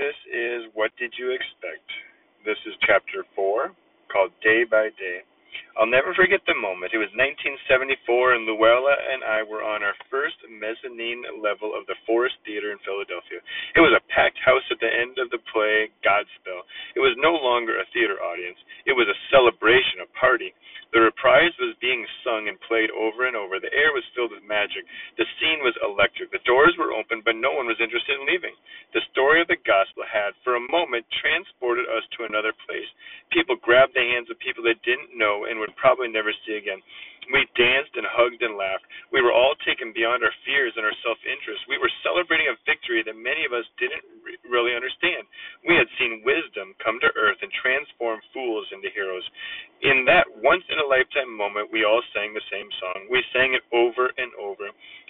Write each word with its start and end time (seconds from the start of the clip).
This 0.00 0.16
is 0.32 0.72
What 0.72 0.96
Did 0.96 1.12
You 1.20 1.36
Expect? 1.36 1.84
This 2.48 2.56
is 2.64 2.72
chapter 2.88 3.20
4 3.36 3.68
called 4.08 4.32
Day 4.40 4.64
by 4.64 4.88
Day. 4.96 5.20
I'll 5.76 5.84
never 5.84 6.16
forget 6.16 6.40
the 6.48 6.56
moment. 6.56 6.96
It 6.96 7.02
was 7.04 7.12
1974, 7.12 8.08
and 8.32 8.48
Luella 8.48 8.96
and 8.96 9.20
I 9.20 9.44
were 9.44 9.60
on 9.60 9.84
our 9.84 9.92
first 10.08 10.40
mezzanine 10.48 11.20
level 11.44 11.76
of 11.76 11.84
the 11.84 12.00
Forrest 12.08 12.40
Theater 12.48 12.72
in 12.72 12.80
Philadelphia. 12.80 13.44
It 13.76 13.84
was 13.84 13.92
a 13.92 14.00
packed 14.08 14.40
house 14.40 14.64
at 14.72 14.80
the 14.80 14.88
end 14.88 15.20
of 15.20 15.28
the 15.28 15.44
play 15.52 15.92
Godspell. 16.00 16.64
It 16.96 17.04
was 17.04 17.12
no 17.20 17.36
longer 17.36 17.76
a 17.76 17.84
theater 17.92 18.24
audience, 18.24 18.56
it 18.88 18.96
was 18.96 19.04
a 19.04 19.20
celebration, 19.28 20.00
a 20.00 20.08
party. 20.16 20.56
The 20.92 21.00
reprise 21.00 21.54
was 21.62 21.78
being 21.78 22.02
sung 22.26 22.50
and 22.50 22.58
played 22.66 22.90
over 22.90 23.26
and 23.26 23.38
over. 23.38 23.62
The 23.62 23.72
air 23.72 23.94
was 23.94 24.06
filled 24.14 24.34
with 24.34 24.42
magic. 24.42 24.82
The 25.18 25.26
scene 25.38 25.62
was 25.62 25.78
electric. 25.82 26.34
The 26.34 26.42
doors 26.42 26.74
were 26.78 26.92
open, 26.92 27.22
but 27.24 27.38
no 27.38 27.54
one 27.54 27.70
was 27.70 27.78
interested 27.78 28.18
in 28.18 28.26
leaving. 28.26 28.54
The 28.94 29.06
story 29.14 29.40
of 29.40 29.48
the 29.48 29.60
gospel 29.62 30.02
had, 30.02 30.34
for 30.42 30.58
a 30.58 30.68
moment, 30.70 31.06
transported 31.22 31.86
us 31.86 32.02
to 32.18 32.26
another 32.26 32.52
place. 32.66 32.88
People 33.30 33.54
grabbed 33.62 33.94
the 33.94 34.02
hands 34.02 34.30
of 34.30 34.42
people 34.42 34.66
they 34.66 34.78
didn't 34.82 35.14
know 35.14 35.46
and 35.46 35.62
would 35.62 35.74
probably 35.78 36.10
never 36.10 36.34
see 36.46 36.58
again. 36.58 36.82
We 37.30 37.46
danced 37.54 37.94
and 37.94 38.06
hugged 38.10 38.42
and 38.42 38.58
laughed. 38.58 38.84
We 39.14 39.22
were 39.22 39.32
all 39.32 39.54
taken 39.66 39.94
beyond 39.94 40.26
our 40.26 40.34
fears 40.44 40.74
and 40.76 40.84
our 40.84 40.96
self 41.06 41.18
interest. 41.24 41.64
We 41.70 41.78
were 41.78 41.90
celebrating 42.02 42.50
a 42.50 42.58
victory 42.66 43.02
that 43.06 43.16
many 43.16 43.46
of 43.46 43.54
us 43.54 43.66
didn't 43.78 44.02
re- 44.26 44.38
really 44.50 44.74
understand. 44.74 45.24
We 45.66 45.78
had 45.78 45.88
seen 45.98 46.26
wisdom 46.26 46.74
come 46.82 46.98
to 47.00 47.14
earth 47.14 47.38
and 47.42 47.52
transform 47.62 48.20
fools 48.34 48.66
into 48.74 48.90
heroes. 48.92 49.24
In 49.86 50.04
that 50.10 50.26
once 50.42 50.64
in 50.68 50.78
a 50.82 50.86
lifetime 50.90 51.30
moment, 51.32 51.70
we 51.72 51.86
all 51.86 52.02
sang 52.12 52.34
the 52.34 52.44
same 52.50 52.68
song. 52.82 53.08
We 53.10 53.22
sang 53.32 53.54
it 53.54 53.64
over 53.72 54.10
and 54.18 54.32
over. 54.36 54.68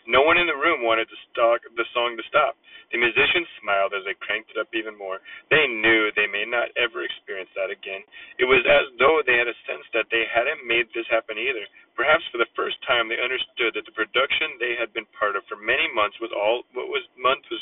No 0.08 0.22
one 0.22 0.38
in 0.38 0.48
the 0.48 0.56
room 0.56 0.84
wanted 0.84 1.08
to 1.10 1.18
stop 1.30 1.60
the 1.76 1.88
song 1.92 2.16
to 2.16 2.24
stop. 2.30 2.56
The 2.92 2.98
musicians 2.98 3.46
smiled 3.62 3.94
as 3.94 4.02
they 4.06 4.14
cranked 4.18 4.50
it 4.54 4.58
up 4.58 4.70
even 4.74 4.98
more. 4.98 5.18
They 5.50 5.66
knew 5.66 6.10
they 6.14 6.26
may 6.30 6.46
not 6.46 6.70
ever 6.78 7.02
experience 7.04 7.50
that 7.54 7.70
again. 7.70 8.02
It 8.38 8.46
was 8.46 8.62
as 8.66 8.90
though 8.98 9.22
they 9.26 9.38
had 9.38 9.50
a 9.50 9.58
sense 9.66 9.86
that 9.94 10.10
they 10.10 10.26
hadn't 10.30 10.66
made 10.66 10.90
this 10.94 11.06
happen 11.10 11.38
either. 11.38 11.66
Perhaps 12.00 12.24
for 12.32 12.40
the 12.40 12.48
first 12.56 12.80
time 12.88 13.12
they 13.12 13.20
understood 13.20 13.76
that 13.76 13.84
the 13.84 13.92
production 13.92 14.56
they 14.56 14.72
had 14.72 14.88
been 14.96 15.04
part 15.12 15.36
of 15.36 15.44
for 15.52 15.60
many 15.60 15.84
months 15.92 16.16
was 16.16 16.32
all 16.32 16.64
what 16.72 16.88
was 16.88 17.04
month 17.20 17.44
was 17.52 17.60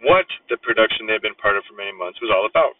what 0.00 0.24
the 0.48 0.56
production 0.64 1.04
they 1.04 1.12
had 1.12 1.20
been 1.20 1.36
part 1.36 1.60
of 1.60 1.64
for 1.68 1.76
many 1.76 1.92
months 1.92 2.16
was 2.24 2.32
all 2.32 2.48
about. 2.48 2.72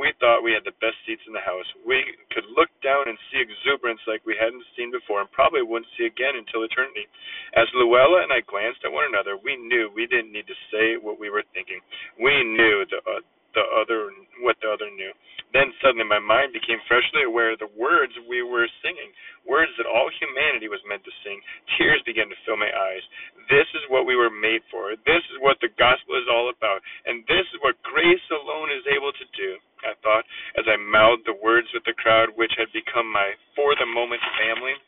We 0.00 0.08
thought 0.24 0.40
we 0.40 0.56
had 0.56 0.64
the 0.64 0.72
best 0.80 0.96
seats 1.04 1.20
in 1.28 1.36
the 1.36 1.44
house. 1.44 1.68
We 1.84 2.00
could 2.32 2.48
look 2.56 2.72
down 2.80 3.12
and 3.12 3.20
see 3.28 3.44
exuberance 3.44 4.00
like 4.08 4.24
we 4.24 4.32
hadn't 4.32 4.64
seen 4.72 4.88
before 4.88 5.20
and 5.20 5.28
probably 5.36 5.60
wouldn't 5.60 5.92
see 6.00 6.08
again 6.08 6.32
until 6.32 6.64
eternity. 6.64 7.04
As 7.52 7.68
Luella 7.76 8.24
and 8.24 8.32
I 8.32 8.40
glanced 8.48 8.80
at 8.88 8.92
one 8.92 9.04
another, 9.04 9.36
we 9.36 9.60
knew 9.60 9.92
we 9.92 10.08
didn't 10.08 10.32
need 10.32 10.48
to 10.48 10.56
say 10.72 10.96
what 10.96 11.20
we 11.20 11.28
were 11.28 11.44
thinking. 11.52 11.84
We 12.16 12.32
knew 12.40 12.88
the 12.88 13.04
uh, 13.04 13.20
the 13.54 13.64
other 13.76 14.10
what 14.42 14.56
the 14.60 14.70
other 14.70 14.90
knew. 14.92 15.12
Then 15.52 15.68
suddenly 15.84 16.08
my 16.08 16.18
mind 16.18 16.56
became 16.56 16.80
freshly 16.88 17.28
aware 17.28 17.52
of 17.52 17.60
the 17.60 17.68
words 17.76 18.16
we 18.24 18.40
were 18.40 18.64
singing, 18.80 19.12
words 19.44 19.70
that 19.76 19.84
all 19.84 20.08
humanity 20.08 20.66
was 20.72 20.80
meant 20.88 21.04
to 21.04 21.12
sing. 21.20 21.38
Tears 21.76 22.00
began 22.08 22.32
to 22.32 22.38
fill 22.48 22.56
my 22.56 22.72
eyes. 22.72 23.04
This 23.52 23.68
is 23.76 23.84
what 23.92 24.08
we 24.08 24.16
were 24.16 24.32
made 24.32 24.64
for. 24.72 24.96
This 25.04 25.20
is 25.28 25.36
what 25.44 25.60
the 25.60 25.68
gospel 25.76 26.16
is 26.16 26.24
all 26.32 26.48
about. 26.48 26.80
And 27.04 27.20
this 27.28 27.44
is 27.52 27.60
what 27.60 27.76
grace 27.84 28.26
alone 28.32 28.72
is 28.72 28.84
able 28.88 29.12
to 29.12 29.26
do. 29.36 29.60
I 29.84 29.92
thought, 30.00 30.24
as 30.56 30.64
I 30.64 30.80
mouthed 30.80 31.28
the 31.28 31.36
words 31.42 31.68
with 31.74 31.84
the 31.84 31.98
crowd 31.98 32.32
which 32.38 32.54
had 32.56 32.72
become 32.72 33.10
my, 33.12 33.36
for 33.52 33.76
the 33.76 33.86
moment, 33.86 34.22
family. 34.40 34.78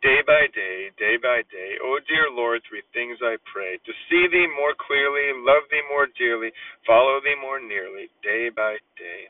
Day 0.00 0.24
by 0.24 0.48
day, 0.56 0.88
day 0.96 1.20
by 1.20 1.44
day, 1.52 1.76
O 1.84 1.92
oh 1.92 1.98
dear 2.08 2.32
Lord, 2.32 2.64
three 2.64 2.80
things 2.96 3.20
I 3.20 3.36
pray 3.52 3.76
to 3.84 3.92
see 4.08 4.24
thee 4.32 4.48
more 4.56 4.72
clearly, 4.72 5.28
love 5.44 5.68
thee 5.68 5.84
more 5.92 6.08
dearly, 6.16 6.48
follow 6.88 7.20
thee 7.20 7.36
more 7.36 7.60
nearly, 7.60 8.08
day 8.24 8.48
by 8.48 8.80
day. 8.96 9.28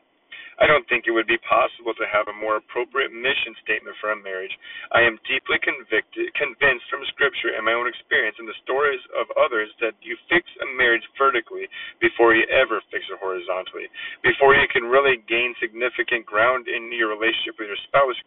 I 0.63 0.71
don't 0.71 0.87
think 0.87 1.11
it 1.11 1.17
would 1.17 1.27
be 1.27 1.43
possible 1.43 1.91
to 1.99 2.07
have 2.07 2.31
a 2.31 2.39
more 2.39 2.63
appropriate 2.63 3.11
mission 3.11 3.59
statement 3.67 3.99
for 3.99 4.15
a 4.15 4.23
marriage. 4.23 4.55
I 4.95 5.03
am 5.03 5.19
deeply 5.27 5.59
convicted, 5.59 6.31
convinced 6.39 6.87
from 6.87 7.03
Scripture 7.11 7.51
and 7.59 7.67
my 7.67 7.75
own 7.75 7.91
experience 7.91 8.39
and 8.39 8.47
the 8.47 8.63
stories 8.63 9.03
of 9.19 9.27
others 9.35 9.75
that 9.83 9.99
you 10.07 10.15
fix 10.31 10.47
a 10.63 10.71
marriage 10.79 11.03
vertically 11.19 11.67
before 11.99 12.39
you 12.39 12.47
ever 12.47 12.79
fix 12.95 13.03
it 13.11 13.19
horizontally. 13.19 13.91
Before 14.23 14.55
you 14.55 14.71
can 14.71 14.87
really 14.87 15.19
gain 15.27 15.51
significant 15.59 16.31
ground 16.31 16.71
in 16.71 16.95
your 16.95 17.11
relationship 17.11 17.59
with 17.59 17.75
your 17.75 17.83
spouse, 17.91 18.23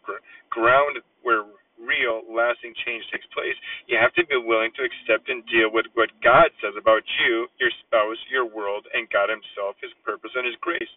ground 0.52 1.00
where 1.24 1.48
real, 1.86 2.24
lasting 2.32 2.74
change 2.84 3.04
takes 3.12 3.28
place, 3.36 3.56
you 3.88 4.00
have 4.00 4.16
to 4.16 4.26
be 4.26 4.40
willing 4.40 4.72
to 4.80 4.84
accept 4.88 5.30
and 5.30 5.46
deal 5.48 5.70
with 5.70 5.88
what 5.94 6.12
God 6.24 6.50
says 6.64 6.76
about 6.80 7.04
you, 7.24 7.48
your 7.60 7.72
spouse, 7.86 8.20
your 8.32 8.48
world, 8.48 8.88
and 8.96 9.10
God 9.12 9.30
Himself, 9.30 9.78
His 9.84 9.94
purpose, 10.02 10.32
and 10.36 10.48
His 10.48 10.58
grace. 10.64 10.92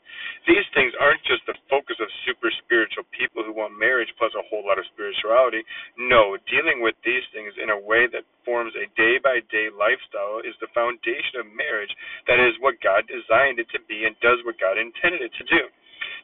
These 0.46 0.66
things 0.72 0.94
aren't 0.98 1.22
just 1.26 1.44
the 1.46 1.58
focus 1.69 1.98
of 1.98 2.08
super 2.25 2.50
spiritual 2.64 3.04
people 3.12 3.42
who 3.42 3.52
want 3.52 3.75
marriage 3.76 4.10
plus 4.16 4.32
a 4.38 4.46
whole 4.48 4.64
lot 4.64 4.78
of 4.78 4.88
spirituality. 4.94 5.62
No, 5.98 6.38
dealing 6.46 6.80
with 6.80 6.94
these 7.02 7.25
things 7.34 7.52
in 7.58 7.70
a 7.75 7.78
way 7.78 8.06
that 8.10 8.28
forms 8.46 8.72
a 8.78 8.86
day 8.94 9.19
by 9.19 9.42
day 9.50 9.69
lifestyle 9.75 10.41
is 10.46 10.54
the 10.62 10.70
foundation 10.72 11.42
of 11.42 11.50
marriage. 11.50 11.91
That 12.30 12.38
is 12.38 12.54
what 12.62 12.80
God 12.80 13.04
designed 13.10 13.58
it 13.58 13.69
to 13.75 13.80
be 13.91 14.06
and 14.06 14.14
does 14.22 14.38
what 14.46 14.60
God 14.62 14.78
intended 14.78 15.22
it 15.22 15.34
to 15.38 15.44
do. 15.50 15.62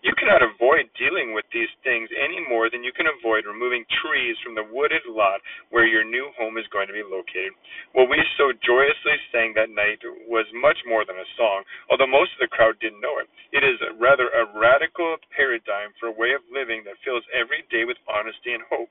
You 0.03 0.11
cannot 0.19 0.43
avoid 0.43 0.91
dealing 0.99 1.31
with 1.31 1.47
these 1.55 1.71
things 1.87 2.11
any 2.11 2.43
more 2.51 2.67
than 2.67 2.83
you 2.83 2.91
can 2.91 3.07
avoid 3.07 3.47
removing 3.47 3.87
trees 4.03 4.35
from 4.43 4.59
the 4.59 4.67
wooded 4.67 5.07
lot 5.07 5.39
where 5.71 5.87
your 5.87 6.03
new 6.03 6.35
home 6.35 6.59
is 6.59 6.67
going 6.75 6.91
to 6.91 6.93
be 6.93 7.07
located. 7.07 7.55
What 7.95 8.11
we 8.11 8.19
so 8.35 8.51
joyously 8.67 9.15
sang 9.31 9.55
that 9.55 9.71
night 9.71 10.03
was 10.27 10.47
much 10.59 10.79
more 10.91 11.07
than 11.07 11.23
a 11.23 11.33
song, 11.39 11.63
although 11.87 12.11
most 12.11 12.35
of 12.35 12.43
the 12.43 12.51
crowd 12.51 12.75
didn't 12.83 13.01
know 13.01 13.23
it. 13.23 13.31
It 13.55 13.63
is 13.63 13.79
rather 14.03 14.27
a 14.35 14.51
radical 14.59 15.23
paradigm 15.31 15.95
for 16.03 16.11
a 16.11 16.19
way 16.19 16.35
of 16.35 16.43
living 16.51 16.83
that 16.83 16.99
fills 17.07 17.23
every 17.31 17.63
day 17.71 17.87
with 17.87 17.99
honesty 18.11 18.59
and 18.59 18.67
hope. 18.67 18.91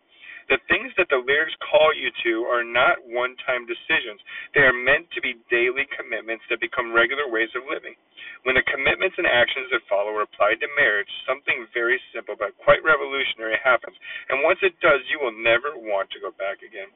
The 0.52 0.60
things 0.68 0.92
that 1.00 1.08
the 1.08 1.24
lyrics 1.24 1.56
call 1.64 1.96
you 1.96 2.12
to 2.28 2.34
are 2.52 2.68
not 2.68 3.00
one 3.08 3.40
time 3.48 3.64
decisions. 3.64 4.20
They 4.52 4.68
are 4.68 4.76
meant 4.76 5.08
to 5.16 5.24
be 5.24 5.40
daily 5.48 5.88
commitments 5.96 6.44
that 6.52 6.60
become 6.60 6.92
regular 6.92 7.32
ways 7.32 7.48
of 7.56 7.64
living. 7.72 7.96
When 8.44 8.60
the 8.60 8.68
commitments 8.68 9.16
and 9.16 9.24
actions 9.24 9.72
that 9.72 9.88
follow 9.88 10.12
are 10.12 10.28
applied 10.28 10.60
to 10.60 10.68
marriage, 10.76 11.08
something 11.24 11.72
very 11.72 11.96
simple 12.12 12.36
but 12.36 12.58
quite 12.60 12.84
revolutionary 12.84 13.56
happens. 13.64 13.96
And 14.28 14.44
once 14.44 14.60
it 14.60 14.76
does, 14.84 15.00
you 15.08 15.24
will 15.24 15.36
never 15.40 15.80
want 15.80 16.12
to 16.12 16.20
go 16.20 16.36
back 16.36 16.60
again. 16.60 16.92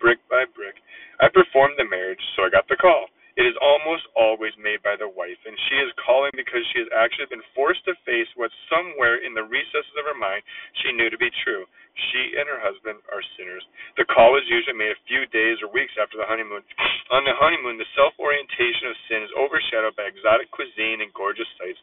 Brick 0.00 0.24
by 0.32 0.48
brick. 0.56 0.80
I 1.20 1.28
performed 1.28 1.76
the 1.76 1.84
marriage, 1.84 2.22
so 2.32 2.48
I 2.48 2.50
got 2.50 2.64
the 2.68 2.80
call. 2.80 3.12
It 3.36 3.44
is 3.44 3.56
almost 3.60 4.08
always 4.16 4.56
made 4.56 4.80
by 4.80 4.96
the 4.96 5.12
wife, 5.12 5.36
and 5.44 5.52
she 5.68 5.76
is 5.84 5.92
calling 6.00 6.32
because 6.32 6.64
she 6.72 6.80
has 6.80 6.88
actually 6.96 7.28
been 7.28 7.44
forced 7.52 7.84
to 7.84 7.92
face 8.08 8.28
what 8.32 8.48
somewhere 8.72 9.20
in 9.20 9.36
the 9.36 9.44
recesses 9.44 9.92
of 10.00 10.08
her 10.08 10.16
mind 10.16 10.40
she 10.80 10.96
knew 10.96 11.12
to 11.12 11.20
be 11.20 11.28
true. 11.44 11.68
She 12.12 12.32
and 12.40 12.48
her 12.48 12.60
husband 12.60 13.04
are 13.12 13.20
sinners. 13.36 13.64
The 14.00 14.08
call 14.08 14.40
is 14.40 14.48
usually 14.48 14.80
made 14.80 14.96
a 14.96 15.04
few 15.04 15.28
days 15.28 15.60
or 15.60 15.68
weeks 15.68 15.92
after 16.00 16.16
the 16.16 16.24
honeymoon. 16.24 16.64
On 17.16 17.28
the 17.28 17.36
honeymoon, 17.36 17.76
the 17.76 17.88
self 17.92 18.16
orientation 18.16 18.88
of 18.88 18.96
sin 19.04 19.20
is 19.20 19.32
overshadowed 19.36 19.96
by 20.00 20.08
exotic 20.08 20.48
cuisine 20.52 21.04
and 21.04 21.12
gorgeous 21.12 21.48
sights. 21.60 21.80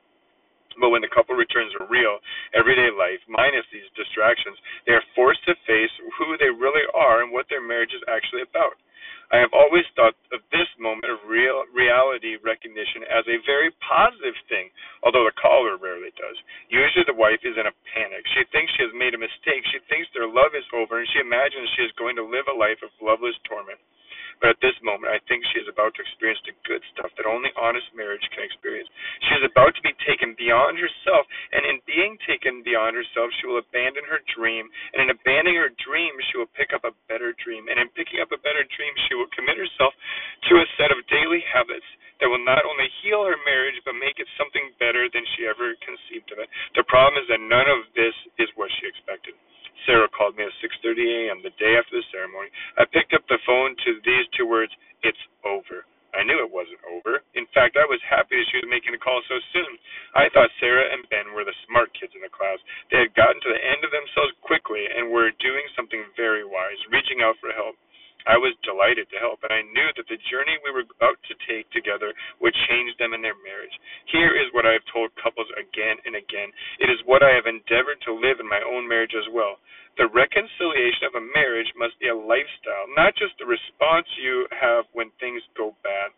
But 0.82 0.90
when 0.90 1.06
the 1.06 1.14
couple 1.14 1.38
returns 1.38 1.70
to 1.78 1.86
real, 1.86 2.18
everyday 2.58 2.90
life, 2.90 3.22
minus 3.30 3.66
these 3.70 3.86
distractions, 3.94 4.58
they 4.90 4.94
are 4.98 5.06
forced 5.14 5.46
to 5.46 5.54
face 5.70 5.94
who 6.18 6.34
they 6.42 6.50
really 6.50 6.86
are 6.98 7.22
and 7.22 7.30
what 7.30 7.46
their 7.50 7.62
marriage 7.62 7.94
is 7.94 8.02
actually 8.10 8.42
about. 8.42 8.74
I 9.34 9.42
have 9.42 9.50
always 9.50 9.82
thought 9.98 10.14
of 10.30 10.46
this 10.54 10.70
moment 10.78 11.10
of 11.10 11.26
real 11.26 11.66
reality 11.74 12.38
recognition 12.46 13.02
as 13.10 13.26
a 13.26 13.42
very 13.50 13.74
positive 13.82 14.38
thing, 14.46 14.70
although 15.02 15.26
the 15.26 15.34
caller 15.42 15.82
rarely 15.82 16.14
does. 16.14 16.38
Usually 16.70 17.02
the 17.10 17.18
wife 17.18 17.42
is 17.42 17.58
in 17.58 17.66
a 17.66 17.74
panic. 17.98 18.22
She 18.38 18.46
thinks 18.54 18.70
she 18.78 18.86
has 18.86 18.94
made 18.94 19.18
a 19.18 19.22
mistake. 19.22 19.66
She 19.74 19.82
thinks 19.90 20.06
their 20.14 20.30
love 20.30 20.54
is 20.54 20.70
over, 20.70 21.02
and 21.02 21.10
she 21.10 21.18
imagines 21.18 21.66
she 21.74 21.82
is 21.82 21.98
going 21.98 22.14
to 22.22 22.30
live 22.30 22.46
a 22.46 22.54
life 22.54 22.78
of 22.86 22.94
loveless 23.02 23.34
torment. 23.50 23.82
But 24.44 24.60
at 24.60 24.64
this 24.64 24.76
moment, 24.84 25.08
I 25.08 25.24
think 25.24 25.48
she 25.56 25.64
is 25.64 25.72
about 25.72 25.96
to 25.96 26.04
experience 26.04 26.44
the 26.44 26.52
good 26.68 26.84
stuff 26.92 27.16
that 27.16 27.24
only 27.24 27.48
honest 27.56 27.88
marriage 27.96 28.28
can 28.36 28.44
experience. 28.44 28.92
She 29.24 29.40
is 29.40 29.48
about 29.48 29.72
to 29.72 29.84
be 29.88 29.96
taken 30.04 30.36
beyond 30.36 30.76
herself, 30.76 31.24
and 31.56 31.64
in 31.64 31.80
being 31.88 32.20
taken 32.28 32.60
beyond 32.60 33.00
herself, 33.00 33.32
she 33.40 33.48
will 33.48 33.64
abandon 33.64 34.04
her 34.04 34.20
dream. 34.36 34.68
And 34.92 35.08
in 35.08 35.16
abandoning 35.16 35.56
her 35.56 35.72
dream, 35.80 36.12
she 36.28 36.36
will 36.36 36.52
pick 36.60 36.76
up 36.76 36.84
a 36.84 36.92
better 37.08 37.32
dream. 37.40 37.72
And 37.72 37.80
in 37.80 37.88
picking 37.96 38.20
up 38.20 38.36
a 38.36 38.44
better 38.44 38.68
dream, 38.68 38.92
she 39.08 39.16
will 39.16 39.32
commit 39.32 39.56
herself 39.56 39.96
to 40.52 40.60
a 40.60 40.68
set 40.76 40.92
of 40.92 41.00
daily 41.08 41.40
habits 41.48 41.88
that 42.20 42.28
will 42.28 42.44
not 42.44 42.68
only 42.68 42.92
heal 43.00 43.24
her 43.24 43.40
marriage, 43.48 43.80
but 43.88 43.96
make 43.96 44.20
it 44.20 44.28
something 44.36 44.76
better 44.76 45.08
than 45.08 45.24
she 45.40 45.48
ever 45.48 45.72
conceived 45.88 46.28
of 46.36 46.44
it. 46.44 46.52
The 46.76 46.84
problem 46.92 47.16
is 47.16 47.32
that 47.32 47.40
none 47.40 47.72
of 47.72 47.88
this 47.96 48.16
is 48.44 48.52
what 48.60 48.68
she 48.76 48.92
expected. 48.92 49.40
Sarah 49.86 50.10
called 50.10 50.38
me 50.38 50.44
at 50.46 50.54
6:30 50.62 51.30
a.m. 51.30 51.42
the 51.42 51.56
day 51.60 51.76
after 51.78 51.98
the 51.98 52.06
ceremony. 52.12 52.50
I 52.78 52.86
picked 52.86 53.14
up 53.14 53.26
the 53.28 53.40
phone 53.46 53.76
to 53.86 54.02
these 54.06 54.28
two 54.38 54.46
words, 54.46 54.74
"It's 55.04 55.20
over." 55.44 55.86
I 56.14 56.22
knew 56.24 56.38
it 56.46 56.54
wasn't 56.54 56.80
over. 56.86 57.26
In 57.34 57.48
fact, 57.58 57.76
I 57.76 57.86
was 57.90 58.02
happy 58.06 58.38
that 58.38 58.48
she 58.54 58.58
was 58.62 58.70
making 58.70 58.94
the 58.94 59.02
call 59.02 59.22
so 59.26 59.40
soon. 59.52 59.80
I 60.14 60.30
thought 60.30 60.54
Sarah 60.62 60.94
and 60.94 61.10
Ben 61.10 61.34
were 61.34 61.44
the 61.44 61.58
smart 61.66 61.90
kids 61.98 62.14
in 62.14 62.22
the 62.22 62.30
class. 62.30 62.60
They 62.92 63.00
had 63.02 63.16
gotten 63.18 63.42
to 63.42 63.50
the 63.50 63.66
end 63.66 63.84
of 63.84 63.90
themselves 63.90 64.34
quickly 64.46 64.86
and 64.86 65.10
were 65.10 65.32
doing 65.42 65.66
something 65.76 66.06
very 66.16 66.46
wise, 66.46 66.78
reaching 66.94 67.22
out 67.26 67.38
for 67.42 67.52
help. 67.52 67.76
I 68.26 68.38
was 68.38 68.56
delighted 68.64 69.10
to 69.12 69.20
help, 69.20 69.44
and 69.44 69.52
I 69.52 69.62
knew 69.62 69.90
that 69.96 70.08
the 70.08 70.22
journey 70.32 70.56
we 70.64 70.72
were 70.72 70.88
about 70.98 71.20
to 71.28 71.36
take 71.48 71.70
together 71.72 72.14
would 72.40 72.56
change 72.70 72.96
them 72.98 73.14
in 73.14 73.22
their 73.22 73.38
marriage. 73.44 73.76
Here 74.12 74.36
is 74.36 74.52
what 74.54 74.66
I 74.66 74.74
have 74.74 74.88
told 74.92 75.12
couples 75.20 75.50
again 75.60 76.00
and 76.06 76.16
again. 76.16 76.52
It 76.80 76.90
is 76.90 77.04
what 77.06 77.24
I 77.24 77.36
have 77.36 77.48
endeavored 77.48 78.00
to 78.08 78.16
live 78.16 78.40
in 78.40 78.48
my 78.48 78.62
own 78.64 78.88
marriage 78.88 79.16
as 79.16 79.28
well. 79.34 79.60
The 79.98 80.10
reconciliation 80.10 81.06
of 81.06 81.16
a 81.16 81.28
marriage 81.36 81.70
must 81.78 82.00
be 82.00 82.10
a 82.10 82.16
lifestyle, 82.16 82.90
not 82.98 83.14
just 83.16 83.38
the 83.38 83.46
response 83.46 84.08
you 84.18 84.48
have 84.50 84.86
when 84.94 85.12
things 85.20 85.44
go 85.56 85.76
bad. 85.84 86.12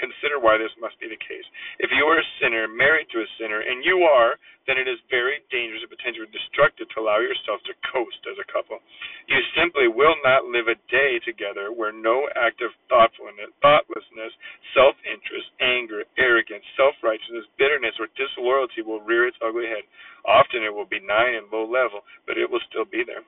Consider 0.00 0.40
why 0.40 0.56
this 0.56 0.72
must 0.80 0.96
be 0.98 1.06
the 1.06 1.20
case. 1.20 1.44
If 1.78 1.92
you 1.92 2.08
are 2.08 2.18
a 2.18 2.32
sinner, 2.40 2.66
married 2.66 3.12
to 3.12 3.20
a 3.20 3.28
sinner, 3.36 3.60
and 3.60 3.84
you 3.84 4.08
are, 4.08 4.40
then 4.66 4.78
it 4.78 4.86
is 4.86 4.96
very 5.10 5.42
dangerous 5.50 5.82
and 5.82 5.90
potentially 5.90 6.30
destructive 6.30 6.88
to 6.94 7.00
allow 7.02 7.18
yourself 7.18 7.60
to 7.66 7.74
coast 7.90 8.22
as 8.30 8.38
a 8.38 8.46
couple. 8.46 8.78
You 9.26 9.38
simply 9.58 9.90
will 9.90 10.14
not 10.22 10.46
live 10.48 10.70
a 10.70 10.78
day 10.86 11.18
together 11.26 11.74
where 11.74 11.92
no 11.92 12.30
act 12.38 12.62
of 12.62 12.70
thoughtfulness, 12.88 13.50
thoughtlessness, 13.60 14.32
self 14.72 14.94
interest, 15.02 15.50
anger, 15.60 16.06
arrogance, 16.16 16.64
self 16.78 16.94
righteousness, 17.02 17.44
bitterness, 17.58 17.98
or 17.98 18.08
disloyalty 18.14 18.86
will 18.86 19.02
rear 19.02 19.26
its 19.26 19.38
ugly 19.42 19.66
head. 19.66 19.84
Often 20.24 20.62
it 20.62 20.72
will 20.72 20.86
be 20.86 21.02
benign 21.02 21.34
and 21.34 21.50
low 21.50 21.66
level, 21.66 22.06
but 22.26 22.38
it 22.38 22.46
will 22.48 22.62
still 22.70 22.86
be 22.86 23.02
there. 23.02 23.26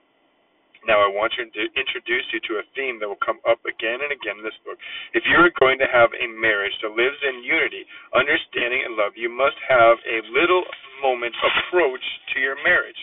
Now, 0.85 1.01
I 1.01 1.09
want 1.09 1.33
to 1.33 1.43
introduce 1.49 2.27
you 2.29 2.39
to 2.45 2.61
a 2.61 2.67
theme 2.77 3.01
that 3.01 3.09
will 3.09 3.21
come 3.25 3.41
up 3.49 3.57
again 3.65 4.05
and 4.05 4.13
again 4.13 4.37
in 4.37 4.45
this 4.45 4.57
book. 4.61 4.77
If 5.17 5.25
you 5.25 5.37
are 5.41 5.49
going 5.57 5.81
to 5.81 5.89
have 5.89 6.13
a 6.13 6.29
marriage 6.29 6.77
that 6.85 6.93
lives 6.93 7.17
in 7.25 7.41
unity, 7.41 7.89
understanding, 8.13 8.85
and 8.85 8.93
love, 8.93 9.17
you 9.17 9.29
must 9.33 9.57
have 9.65 9.97
a 10.05 10.21
little 10.29 10.61
moment 11.01 11.33
approach 11.41 12.05
to 12.33 12.39
your 12.39 12.55
marriage. 12.61 12.97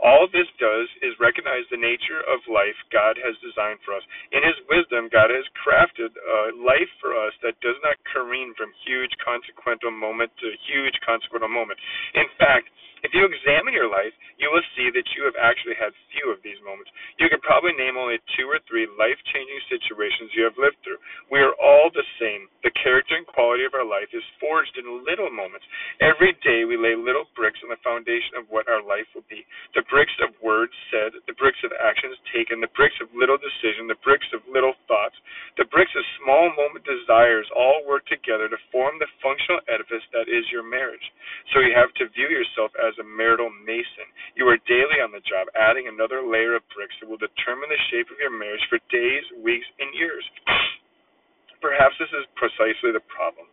All 0.00 0.24
this 0.32 0.48
does 0.56 0.88
is 1.04 1.12
recognize 1.20 1.68
the 1.68 1.76
nature 1.76 2.24
of 2.24 2.40
life 2.48 2.74
God 2.88 3.20
has 3.20 3.36
designed 3.44 3.84
for 3.84 3.92
us. 3.92 4.02
In 4.32 4.40
His 4.40 4.56
wisdom, 4.66 5.12
God 5.12 5.28
has 5.28 5.44
crafted 5.54 6.08
a 6.16 6.56
life 6.56 6.88
for 7.04 7.12
us 7.12 7.36
that 7.44 7.60
does 7.60 7.76
not 7.84 8.00
careen 8.08 8.56
from 8.56 8.72
huge 8.88 9.12
consequential 9.20 9.92
moment 9.92 10.32
to 10.40 10.56
huge 10.66 10.96
consequential 11.04 11.52
moment. 11.52 11.76
In 12.16 12.26
fact, 12.40 12.72
if 13.02 13.12
you 13.16 13.24
examine 13.24 13.74
your 13.74 13.88
life, 13.88 14.12
you 14.40 14.48
will 14.48 14.64
see 14.76 14.88
that 14.92 15.08
you 15.16 15.24
have 15.28 15.36
actually 15.36 15.76
had 15.76 15.92
few 16.12 16.32
of 16.32 16.40
these 16.40 16.60
moments. 16.64 16.88
You 17.20 17.28
could 17.28 17.44
probably 17.44 17.76
name 17.76 18.00
only 18.00 18.20
two 18.36 18.48
or 18.48 18.60
three 18.64 18.88
life 18.96 19.20
changing 19.32 19.60
situations 19.68 20.32
you 20.32 20.44
have 20.48 20.56
lived 20.56 20.80
through. 20.80 21.00
We 21.28 21.40
are 21.44 21.52
all 21.60 21.92
the 21.92 22.06
same. 22.16 22.48
The 22.64 22.72
character 22.76 23.16
and 23.16 23.28
quality 23.28 23.68
of 23.68 23.76
our 23.76 23.84
life 23.84 24.08
is 24.12 24.24
forged 24.40 24.76
in 24.80 25.04
little 25.04 25.28
moments. 25.28 25.64
Every 26.00 26.32
day 26.40 26.64
we 26.64 26.80
lay 26.80 26.96
little 26.96 27.28
bricks 27.36 27.60
on 27.60 27.72
the 27.72 27.80
foundation 27.84 28.40
of 28.40 28.48
what 28.48 28.68
our 28.68 28.80
life 28.80 29.08
will 29.12 29.26
be. 29.28 29.44
The 29.76 29.84
bricks 29.92 30.14
of 30.24 30.32
words 30.40 30.72
said, 30.88 31.12
the 31.28 31.36
bricks 31.36 31.60
of 31.64 31.72
actions 31.76 32.16
taken, 32.32 32.60
the 32.60 32.72
bricks 32.72 32.96
of 33.00 33.12
little 33.12 33.36
decision, 33.36 33.88
the 33.88 34.00
bricks 34.00 34.28
of 34.32 34.44
little 34.48 34.76
thoughts, 34.88 35.16
the 35.56 35.68
bricks 35.68 35.92
of 35.96 36.04
small 36.22 36.48
moment 36.56 36.84
desires 36.84 37.48
all 37.52 37.84
work 37.84 38.06
together 38.08 38.48
to 38.48 38.58
form 38.72 38.96
the 38.98 39.10
functional 39.20 39.60
edifice 39.68 40.04
that 40.16 40.28
is 40.30 40.46
your 40.48 40.64
marriage. 40.64 41.04
So 41.52 41.60
you 41.60 41.74
have 41.74 41.92
to 42.00 42.08
view 42.14 42.30
yourself 42.30 42.72
as 42.78 42.89
as 42.90 42.98
a 42.98 43.06
marital 43.06 43.54
mason. 43.62 44.10
You 44.34 44.50
are 44.50 44.58
daily 44.66 44.98
on 44.98 45.14
the 45.14 45.22
job, 45.22 45.46
adding 45.54 45.86
another 45.86 46.26
layer 46.26 46.58
of 46.58 46.66
bricks 46.74 46.98
that 46.98 47.06
will 47.06 47.22
determine 47.22 47.70
the 47.70 47.78
shape 47.94 48.10
of 48.10 48.18
your 48.18 48.34
marriage 48.34 48.66
for 48.66 48.82
days, 48.90 49.22
weeks, 49.38 49.66
and 49.78 49.94
years. 49.94 50.26
Perhaps 51.64 51.94
this 52.02 52.10
is 52.10 52.26
precisely 52.34 52.90
the 52.90 53.04
problem. 53.06 53.46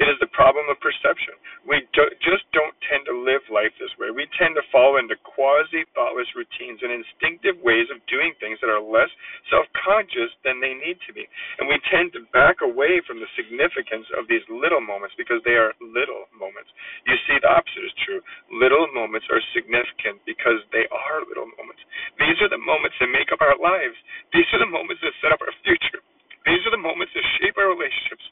It 0.00 0.08
is 0.08 0.18
the 0.20 0.32
problem 0.32 0.66
of 0.72 0.80
perception. 0.80 1.36
We 1.68 1.84
do, 1.92 2.08
just 2.24 2.44
don't 2.56 2.74
tend 2.88 3.04
to 3.06 3.14
live 3.14 3.44
life 3.52 3.72
this 3.76 3.92
way. 4.00 4.10
We 4.12 4.26
tend 4.40 4.56
to 4.56 4.64
fall 4.72 4.96
into 4.96 5.16
quasi 5.22 5.84
thoughtless 5.92 6.28
routines 6.34 6.80
and 6.80 6.92
instinctive 6.92 7.60
ways 7.60 7.88
of 7.92 8.00
doing 8.08 8.32
things 8.40 8.56
that 8.64 8.72
are 8.72 8.80
less 8.82 9.10
self 9.52 9.66
conscious 9.76 10.32
than 10.42 10.58
they 10.58 10.72
need 10.74 10.98
to 11.06 11.12
be. 11.12 11.28
And 11.60 11.68
we 11.68 11.76
tend 11.92 12.12
to 12.16 12.24
back 12.32 12.64
away 12.64 13.00
from 13.04 13.20
the 13.20 13.30
significance 13.36 14.08
of 14.16 14.26
these 14.28 14.44
little 14.48 14.80
moments 14.80 15.14
because 15.20 15.44
they 15.44 15.56
are 15.58 15.76
little 15.82 16.26
moments. 16.36 16.70
You 17.06 17.16
see, 17.28 17.36
the 17.40 17.52
opposite 17.52 17.84
is 17.84 17.96
true. 18.04 18.20
Little 18.52 18.88
moments 18.96 19.28
are 19.30 19.42
significant 19.52 20.20
because 20.24 20.64
they 20.72 20.88
are 20.88 21.24
little 21.28 21.48
moments. 21.60 21.82
These 22.18 22.40
are 22.42 22.50
the 22.52 22.60
moments 22.60 22.96
that 23.00 23.12
make 23.12 23.32
up 23.32 23.40
our 23.44 23.56
lives, 23.60 23.96
these 24.32 24.48
are 24.52 24.62
the 24.62 24.70
moments 24.70 25.02
that 25.02 25.14
set 25.20 25.32
up 25.32 25.42
our 25.42 25.54
future. 25.64 26.00
These 26.46 26.62
are 26.66 26.74
the 26.74 26.80
moments 26.80 27.12
that 27.14 27.24
shape 27.40 27.56
our 27.58 27.68
relationships. 27.68 28.24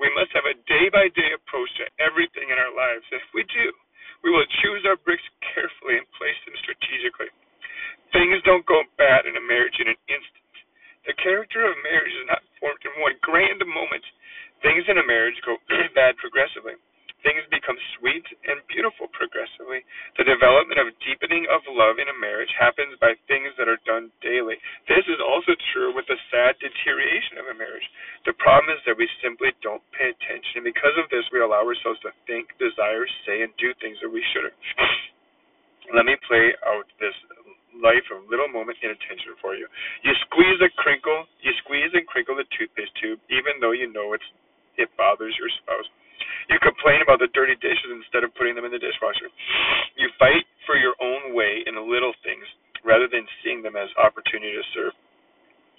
We 0.00 0.10
must 0.14 0.32
have 0.34 0.46
a 0.48 0.58
day 0.66 0.90
by 0.90 1.08
day 1.14 1.30
approach 1.34 1.70
to 1.78 1.86
everything 2.02 2.50
in 2.50 2.58
our 2.58 2.72
lives. 2.74 3.06
If 3.12 3.24
we 3.34 3.44
do, 3.50 3.68
we 4.24 4.30
will 4.32 4.46
choose 4.64 4.82
our 4.88 4.98
bricks 5.00 5.24
carefully 5.54 5.98
and 6.00 6.08
place 6.18 6.38
them 6.46 6.56
strategically. 6.62 7.30
Things 8.14 8.38
don't 8.46 8.66
go 8.66 8.82
bad 8.98 9.26
in 9.26 9.36
a 9.36 9.44
marriage 9.44 9.78
in 9.80 9.90
an 9.90 10.00
instant. 10.10 10.52
The 11.06 11.16
character 11.20 11.66
of 11.66 11.76
a 11.76 11.84
marriage 11.84 12.14
is 12.14 12.28
not 12.28 12.44
formed 12.60 12.80
in 12.86 12.94
one 13.02 13.16
grand 13.22 13.60
moment. 13.66 14.04
Things 14.62 14.84
in 14.88 14.98
a 14.98 15.06
marriage 15.06 15.36
go 15.44 15.58
bad 15.98 16.16
progressively. 16.18 16.78
Things 17.24 17.42
become 17.48 17.80
sweet 17.96 18.22
and 18.44 18.60
beautiful 18.68 19.08
progressively. 19.16 19.80
The 20.20 20.28
development 20.28 20.76
of 20.76 20.92
deepening 21.00 21.48
of 21.48 21.64
love 21.72 21.96
in 21.96 22.12
a 22.12 22.16
marriage 22.20 22.52
happens 22.52 23.00
by 23.00 23.16
things 23.26 23.48
that 23.56 23.66
are 23.66 23.80
done 23.88 24.12
daily. 24.20 24.60
This 24.86 25.08
is 25.08 25.18
also 25.24 25.56
true 25.72 25.96
with 25.96 26.04
the 26.04 26.20
sad 26.28 26.60
deterioration 26.60 27.40
of 27.40 27.48
a 27.48 27.56
marriage. 27.56 27.88
The 28.28 28.36
problem 28.36 28.76
is 28.76 28.82
that 28.84 29.00
we 29.00 29.08
simply 29.24 29.56
don't 29.64 29.82
pay 29.96 30.12
attention, 30.12 30.60
and 30.60 30.68
because 30.68 30.94
of 31.00 31.08
this, 31.08 31.24
we 31.32 31.40
allow 31.40 31.64
ourselves 31.64 31.98
to 32.04 32.12
think, 32.28 32.52
desire, 32.60 33.08
say, 33.24 33.40
and 33.40 33.56
do 33.56 33.72
things 33.80 33.96
that 34.04 34.12
we 34.12 34.20
shouldn't. 34.36 34.54
Let 35.96 36.04
me 36.04 36.20
play 36.28 36.52
out 36.68 36.84
this 37.00 37.16
life 37.80 38.06
of 38.14 38.28
little 38.30 38.48
moment 38.52 38.78
inattention 38.84 39.34
for 39.40 39.56
you. 39.56 39.66
You 40.04 40.12
squeeze 40.28 40.60
a 40.62 40.70
crinkle, 40.78 41.26
you 41.40 41.52
squeeze 41.64 41.90
and 41.96 42.06
crinkle 42.06 42.36
the 42.36 42.46
toothpaste 42.54 42.94
tube, 43.00 43.18
even 43.32 43.58
though 43.58 43.72
you 43.72 43.90
know 43.90 44.12
it's 44.12 44.26
it 44.76 44.90
bothers 44.98 45.34
your 45.38 45.50
spouse. 45.62 45.86
You 46.50 46.58
complain 46.60 47.00
about 47.02 47.20
the 47.20 47.30
dirty 47.32 47.56
dishes 47.60 47.90
instead 47.92 48.24
of 48.24 48.34
putting 48.36 48.54
them 48.56 48.66
in 48.66 48.72
the 48.72 48.82
dishwasher. 48.82 49.28
You 49.96 50.10
fight 50.18 50.44
for 50.66 50.76
your 50.76 50.94
own 51.00 51.34
way 51.34 51.64
in 51.66 51.74
the 51.74 51.84
little 51.84 52.12
things 52.24 52.44
rather 52.84 53.08
than 53.08 53.24
seeing 53.44 53.62
them 53.62 53.76
as 53.76 53.88
opportunity 53.96 54.52
to 54.52 54.64
serve. 54.74 54.94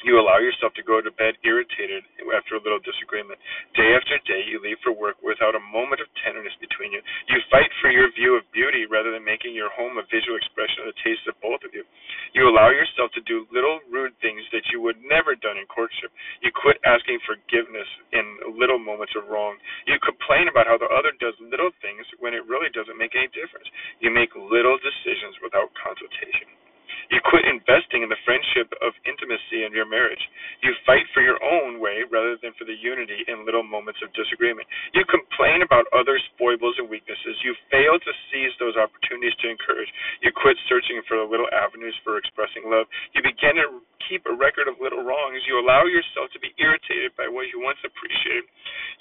You 0.03 0.19
allow 0.19 0.44
yourself 0.44 0.75
to 0.75 0.83
go 0.83 1.00
to 1.00 1.12
bed 1.15 1.39
irritated 1.47 2.03
after 2.36 2.59
a 2.59 2.62
little 2.62 2.83
disagreement. 2.83 3.39
Day 3.74 3.95
after 3.95 4.19
day, 4.27 4.44
you 4.44 4.59
leave 4.59 4.77
for 4.83 4.92
work 4.92 5.15
without 5.24 5.56
a 5.56 5.63
moment 5.71 6.03
of 6.03 6.12
tenderness 6.21 6.53
between 6.59 6.92
you. 6.92 7.01
You 7.31 7.39
fight 7.47 7.71
for 7.80 7.89
your 7.89 8.12
view 8.12 8.36
of 8.36 8.44
beauty 8.51 8.86
rather 8.86 9.15
than 9.15 9.24
making 9.24 9.56
your 9.56 9.71
home 9.71 9.97
a 9.97 10.06
visual 10.12 10.36
expression 10.36 10.83
of 10.83 10.92
the 10.92 11.00
tastes 11.01 11.25
of 11.31 11.39
both 11.39 11.63
of 11.63 11.71
you. 11.71 11.88
You 12.36 12.51
allow 12.51 12.69
yourself 12.69 13.15
to 13.15 13.24
do 13.24 13.47
little 13.56 13.80
rude 13.88 14.13
things 14.19 14.44
that 14.51 14.68
you 14.69 14.83
would 14.83 15.00
never 15.00 15.33
done 15.39 15.56
in 15.57 15.65
courtship. 15.71 16.12
You 16.44 16.51
quit 16.51 16.77
asking 16.83 17.24
forgiveness 17.24 17.88
in 18.12 18.57
little 18.59 18.80
moments 18.80 19.15
of 19.15 19.31
wrong. 19.31 19.56
You 19.88 19.95
complain 20.03 20.51
about 20.51 20.68
how 20.68 20.77
the 20.77 20.92
other 20.92 21.15
does 21.18 21.33
little 21.39 21.71
things 21.80 22.03
when 22.19 22.36
it 22.36 22.44
really 22.45 22.69
doesn't 22.75 23.00
make 23.00 23.15
any 23.15 23.31
difference. 23.31 23.68
You 24.04 24.11
make 24.11 24.35
little 24.35 24.78
decisions 24.78 25.40
without 25.42 25.71
consultation. 25.80 26.65
You 27.12 27.21
quit 27.26 27.45
investing 27.45 28.02
in 28.02 28.09
the 28.09 28.19
friendship 28.26 28.71
of 28.81 28.94
intimacy 29.06 29.66
in 29.66 29.74
your 29.74 29.85
marriage. 29.85 30.21
You 30.64 30.74
fight 30.85 31.06
for 31.14 31.21
your 31.21 31.38
own 31.44 31.80
way 31.80 32.04
rather 32.09 32.38
than 32.42 32.54
for 32.57 32.66
the 32.66 32.78
unity 32.78 33.26
in 33.28 33.45
little 33.45 33.64
moments 33.64 34.02
of 34.02 34.14
disagreement. 34.14 34.68
You 34.94 35.06
complain 35.06 35.62
about 35.62 35.85
others' 35.94 36.24
foibles 36.38 36.76
and 36.81 36.90
weaknesses. 36.90 37.38
You 37.44 37.54
fail 37.69 37.97
to 38.00 38.12
seize 38.31 38.54
those 38.57 38.78
opportunities 38.78 39.35
to 39.42 39.50
encourage. 39.50 39.90
You 40.21 40.31
quit 40.33 40.57
searching 40.69 41.02
for 41.06 41.18
the 41.18 41.28
little 41.28 41.50
avenues 41.54 41.95
for 42.04 42.18
expressing 42.18 42.66
love. 42.66 42.88
You 43.14 43.21
begin 43.21 43.57
to 43.62 43.81
keep 44.07 44.25
a 44.28 44.35
record 44.35 44.68
of 44.68 44.80
little 44.80 45.04
wrongs. 45.04 45.42
You 45.47 45.59
allow 45.59 45.85
yourself 45.87 46.31
to 46.35 46.40
be 46.40 46.54
irritated 46.59 47.16
by 47.16 47.28
what 47.28 47.49
you 47.49 47.59
once 47.64 47.80
appreciated. 47.83 48.45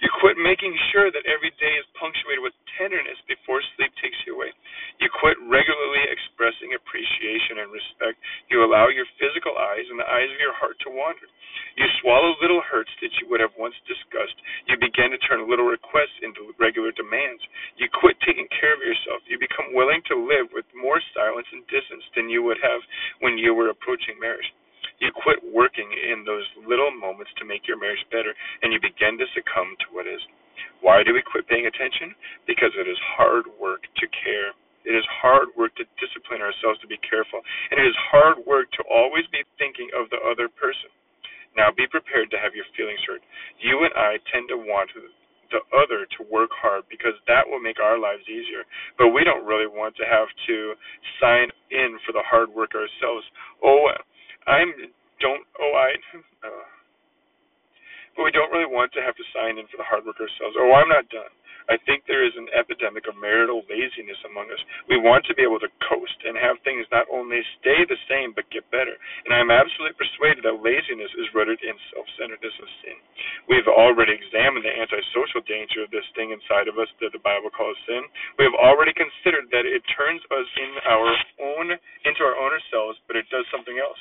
You 0.03 0.09
quit 0.21 0.37
making 0.39 0.75
sure 0.91 1.11
that 1.15 1.27
every 1.27 1.53
day 1.61 1.75
is 1.79 1.87
punctuated 1.99 2.43
with 2.43 2.57
tenderness 2.79 3.19
before 3.31 3.63
sleep 3.77 3.93
takes 4.03 4.19
you 4.27 4.35
away. 4.35 4.51
You 4.99 5.09
quit 5.11 5.39
regularly 5.47 6.05
expressing 6.11 6.75
appreciation 6.75 7.63
and 7.63 7.71
respect. 7.71 8.19
You 8.51 8.67
allow 8.67 8.91
your 8.91 9.07
physical 9.19 9.55
eyes 9.55 9.87
and 9.91 9.99
the 9.99 10.09
eyes 10.09 10.31
of 10.31 10.43
your 10.43 10.55
heart 10.55 10.79
to 10.87 10.91
wander. 10.91 11.27
You 11.79 11.87
swallow 12.03 12.35
little 12.43 12.63
hurts 12.63 12.91
that 13.03 13.15
you 13.19 13.31
would 13.31 13.43
have 13.43 13.55
once 13.59 13.75
discussed. 13.87 14.39
You 14.67 14.79
begin 14.79 15.11
to 15.11 15.19
turn 15.27 15.51
little 15.51 15.67
requests 15.67 16.19
into 16.23 16.55
regular 16.59 16.91
demands. 16.95 17.43
You 17.79 17.91
quit 17.91 18.19
taking 18.23 18.47
care 18.51 18.75
of 18.75 18.83
yourself. 18.83 19.23
You 19.27 19.39
become 19.39 19.75
willing 19.75 20.03
to 20.11 20.17
live 20.19 20.51
with 20.55 20.67
more 20.75 21.03
silence 21.15 21.47
and 21.51 21.67
distance 21.67 22.05
than 22.15 22.31
you 22.31 22.43
would 22.43 22.59
have 22.63 22.81
when 23.21 23.39
you 23.39 23.55
were 23.55 23.71
approaching 23.71 24.19
marriage. 24.19 24.47
You 25.01 25.11
quit 25.11 25.43
working 25.51 25.91
in 25.91 26.23
those 26.23 26.47
little 26.67 26.91
moments 26.91 27.33
to 27.39 27.45
make 27.45 27.67
your 27.67 27.79
marriage 27.79 28.03
better, 28.11 28.35
and 28.63 28.73
you 28.73 28.79
begin 28.79 29.19
to 29.19 29.27
succumb 29.35 29.75
to 29.85 29.87
what 29.91 30.07
is. 30.07 30.23
Why 30.81 31.03
do 31.03 31.13
we 31.13 31.23
quit 31.23 31.49
paying 31.51 31.67
attention? 31.67 32.15
Because 32.47 32.71
it 32.79 32.87
is 32.87 32.99
hard 33.17 33.47
work 33.59 33.83
to 33.83 34.07
care. 34.15 34.55
It 34.85 34.95
is 34.95 35.07
hard 35.09 35.49
work 35.57 35.75
to 35.81 35.89
discipline 35.97 36.45
ourselves 36.45 36.79
to 36.85 36.87
be 36.87 37.01
careful. 37.03 37.41
And 37.73 37.81
it 37.81 37.89
is 37.89 37.97
hard 38.13 38.39
work 38.45 38.71
to 38.77 38.85
always 38.87 39.25
be 39.33 39.43
thinking 39.57 39.89
of 39.97 40.13
the 40.13 40.21
other 40.23 40.47
person. 40.47 40.93
Now 41.57 41.73
be 41.73 41.89
prepared 41.89 42.31
to 42.31 42.39
have 42.39 42.55
your 42.55 42.69
feelings 42.77 43.01
hurt. 43.07 43.23
You 43.63 43.83
and 43.87 43.95
I 43.97 44.21
tend 44.29 44.51
to 44.51 44.59
want 44.59 44.91
the 45.51 45.63
other 45.71 46.05
to 46.19 46.21
work 46.27 46.51
hard 46.53 46.85
because 46.91 47.15
that 47.31 47.47
will 47.47 47.63
make 47.63 47.79
our 47.79 47.99
lives 47.99 48.27
easier. 48.27 48.67
But 48.99 49.15
we 49.15 49.25
don't 49.25 49.47
really 49.47 49.71
want 49.71 49.97
to 49.97 50.07
have 50.07 50.29
to 50.51 50.75
sign 51.23 51.49
in 51.71 51.97
for 52.05 52.13
the 52.13 52.27
hard 52.27 52.51
work 52.51 52.75
ourselves. 52.75 53.25
Oh, 53.63 53.89
I'm 54.49 54.71
don't 55.21 55.45
oh 55.61 55.73
I 55.77 55.91
uh, 56.47 56.67
but 58.17 58.25
we 58.25 58.33
don't 58.33 58.53
really 58.53 58.71
want 58.71 58.93
to 58.95 59.03
have 59.03 59.17
to 59.17 59.27
sign 59.35 59.59
in 59.59 59.67
for 59.71 59.79
the 59.79 59.87
hard 59.89 60.07
work 60.07 60.19
ourselves. 60.21 60.57
Oh, 60.59 60.73
I'm 60.75 60.91
not 60.91 61.09
done. 61.11 61.33
I 61.71 61.81
think 61.89 62.05
there 62.05 62.25
is 62.25 62.35
an 62.37 62.49
epidemic 62.53 63.09
of 63.09 63.17
marital 63.17 63.65
laziness 63.69 64.21
among 64.29 64.51
us. 64.53 64.61
We 64.89 65.01
want 65.01 65.25
to 65.27 65.37
be 65.37 65.45
able 65.47 65.61
to 65.61 65.71
coast 65.89 66.19
and 66.25 66.37
have 66.37 66.61
things 66.65 66.85
not 66.93 67.09
only 67.09 67.41
stay 67.61 67.85
the 67.89 68.01
same 68.09 68.37
but 68.37 68.49
get 68.53 68.69
better. 68.69 68.95
And 69.25 69.33
I 69.33 69.41
am 69.41 69.53
absolutely 69.53 69.97
persuaded 69.97 70.45
that 70.45 70.61
laziness 70.61 71.13
is 71.17 71.33
rooted 71.33 71.61
in 71.65 71.77
self 71.95 72.07
centeredness 72.21 72.57
of 72.61 72.69
sin. 72.85 72.97
We've 73.49 73.69
already 73.69 74.13
examined 74.17 74.65
the 74.65 74.77
antisocial 74.77 75.45
danger 75.49 75.85
of 75.85 75.93
this 75.93 76.07
thing 76.17 76.33
inside 76.33 76.69
of 76.69 76.77
us 76.77 76.91
that 77.01 77.13
the 77.17 77.23
Bible 77.25 77.53
calls 77.53 77.77
sin. 77.89 78.05
We 78.37 78.45
have 78.45 78.57
already 78.57 78.93
considered 78.97 79.49
that 79.53 79.65
it 79.69 79.83
turns 79.97 80.21
us 80.33 80.49
in 80.61 80.71
our 80.89 81.11
own 81.41 81.67
into 82.05 82.23
our 82.25 82.37
own 82.37 82.53
selves, 82.71 82.99
but 83.09 83.17
it 83.17 83.29
does 83.33 83.45
something 83.51 83.77
else. 83.81 84.01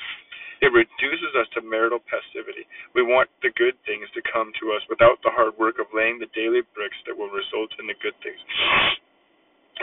It 0.64 0.72
reduces 0.72 1.36
us 1.36 1.52
to 1.60 1.60
marital 1.60 2.00
passivity. 2.08 2.64
We 2.96 3.04
want 3.04 3.28
the 3.44 3.52
good 3.60 3.76
things 3.84 4.08
to 4.16 4.24
come 4.24 4.56
to 4.64 4.72
us 4.72 4.80
without 4.88 5.20
the 5.20 5.36
hard 5.36 5.60
work 5.60 5.76
of 5.76 5.92
laying 5.92 6.24
the 6.24 6.32
daily 6.32 6.64
bricks 6.72 6.96
that 7.04 7.20
will 7.20 7.28
result 7.28 7.76
in 7.84 7.86
the 7.92 8.00
good 8.00 8.16
things. 8.24 8.40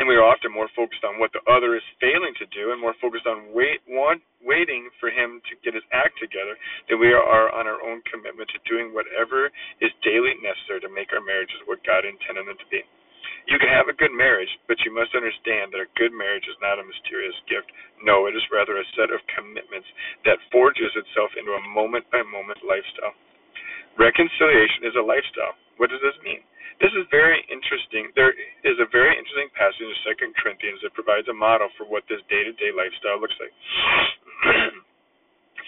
And 0.00 0.08
we 0.08 0.16
are 0.16 0.24
often 0.24 0.48
more 0.48 0.72
focused 0.72 1.04
on 1.04 1.20
what 1.20 1.36
the 1.36 1.44
other 1.50 1.76
is 1.76 1.84
failing 2.00 2.32
to 2.40 2.48
do 2.48 2.72
and 2.72 2.80
more 2.80 2.96
focused 2.96 3.28
on 3.28 3.52
wait, 3.52 3.84
want, 3.90 4.24
waiting 4.40 4.88
for 4.96 5.12
him 5.12 5.44
to 5.50 5.58
get 5.60 5.76
his 5.76 5.84
act 5.92 6.16
together 6.16 6.56
than 6.88 6.96
we 6.96 7.12
are 7.12 7.52
on 7.52 7.68
our 7.68 7.82
own 7.84 8.00
commitment 8.08 8.48
to 8.48 8.58
doing 8.64 8.96
whatever 8.96 9.52
is 9.84 9.92
daily 10.00 10.32
necessary 10.40 10.80
to 10.80 10.88
make 10.88 11.12
our 11.12 11.20
marriages 11.20 11.60
what 11.68 11.84
God 11.84 12.08
intended 12.08 12.48
them 12.48 12.56
to 12.56 12.68
be. 12.72 12.80
You 13.48 13.56
can 13.56 13.72
have 13.72 13.88
a 13.88 13.96
good 13.96 14.12
marriage, 14.12 14.50
but 14.68 14.80
you 14.84 14.92
must 14.92 15.16
understand 15.16 15.72
that 15.72 15.84
a 15.84 15.94
good 15.96 16.12
marriage 16.12 16.44
is 16.48 16.58
not 16.60 16.80
a 16.80 16.84
mysterious 16.84 17.36
gift. 17.48 17.70
No, 18.04 18.26
it 18.26 18.36
is 18.36 18.44
rather 18.52 18.76
a 18.76 18.92
set 18.96 19.12
of 19.12 19.20
commitments 19.32 19.88
that 20.24 20.42
forges 20.52 20.92
itself 20.96 21.32
into 21.38 21.56
a 21.56 21.68
moment 21.72 22.04
by 22.12 22.20
moment 22.26 22.60
lifestyle. 22.64 23.16
Reconciliation 23.96 24.86
is 24.86 24.96
a 24.96 25.04
lifestyle. 25.04 25.56
What 25.80 25.90
does 25.90 26.02
this 26.04 26.16
mean? 26.24 26.44
This 26.80 26.92
is 26.96 27.04
very 27.12 27.44
interesting. 27.52 28.08
There 28.16 28.32
is 28.64 28.80
a 28.80 28.88
very 28.88 29.12
interesting 29.12 29.52
passage 29.52 29.84
in 29.84 29.92
Second 30.08 30.32
Corinthians 30.40 30.80
that 30.80 30.96
provides 30.96 31.28
a 31.28 31.36
model 31.36 31.68
for 31.76 31.84
what 31.84 32.08
this 32.08 32.24
day 32.32 32.40
to 32.44 32.52
day 32.56 32.72
lifestyle 32.72 33.20
looks 33.20 33.36
like. 33.36 33.52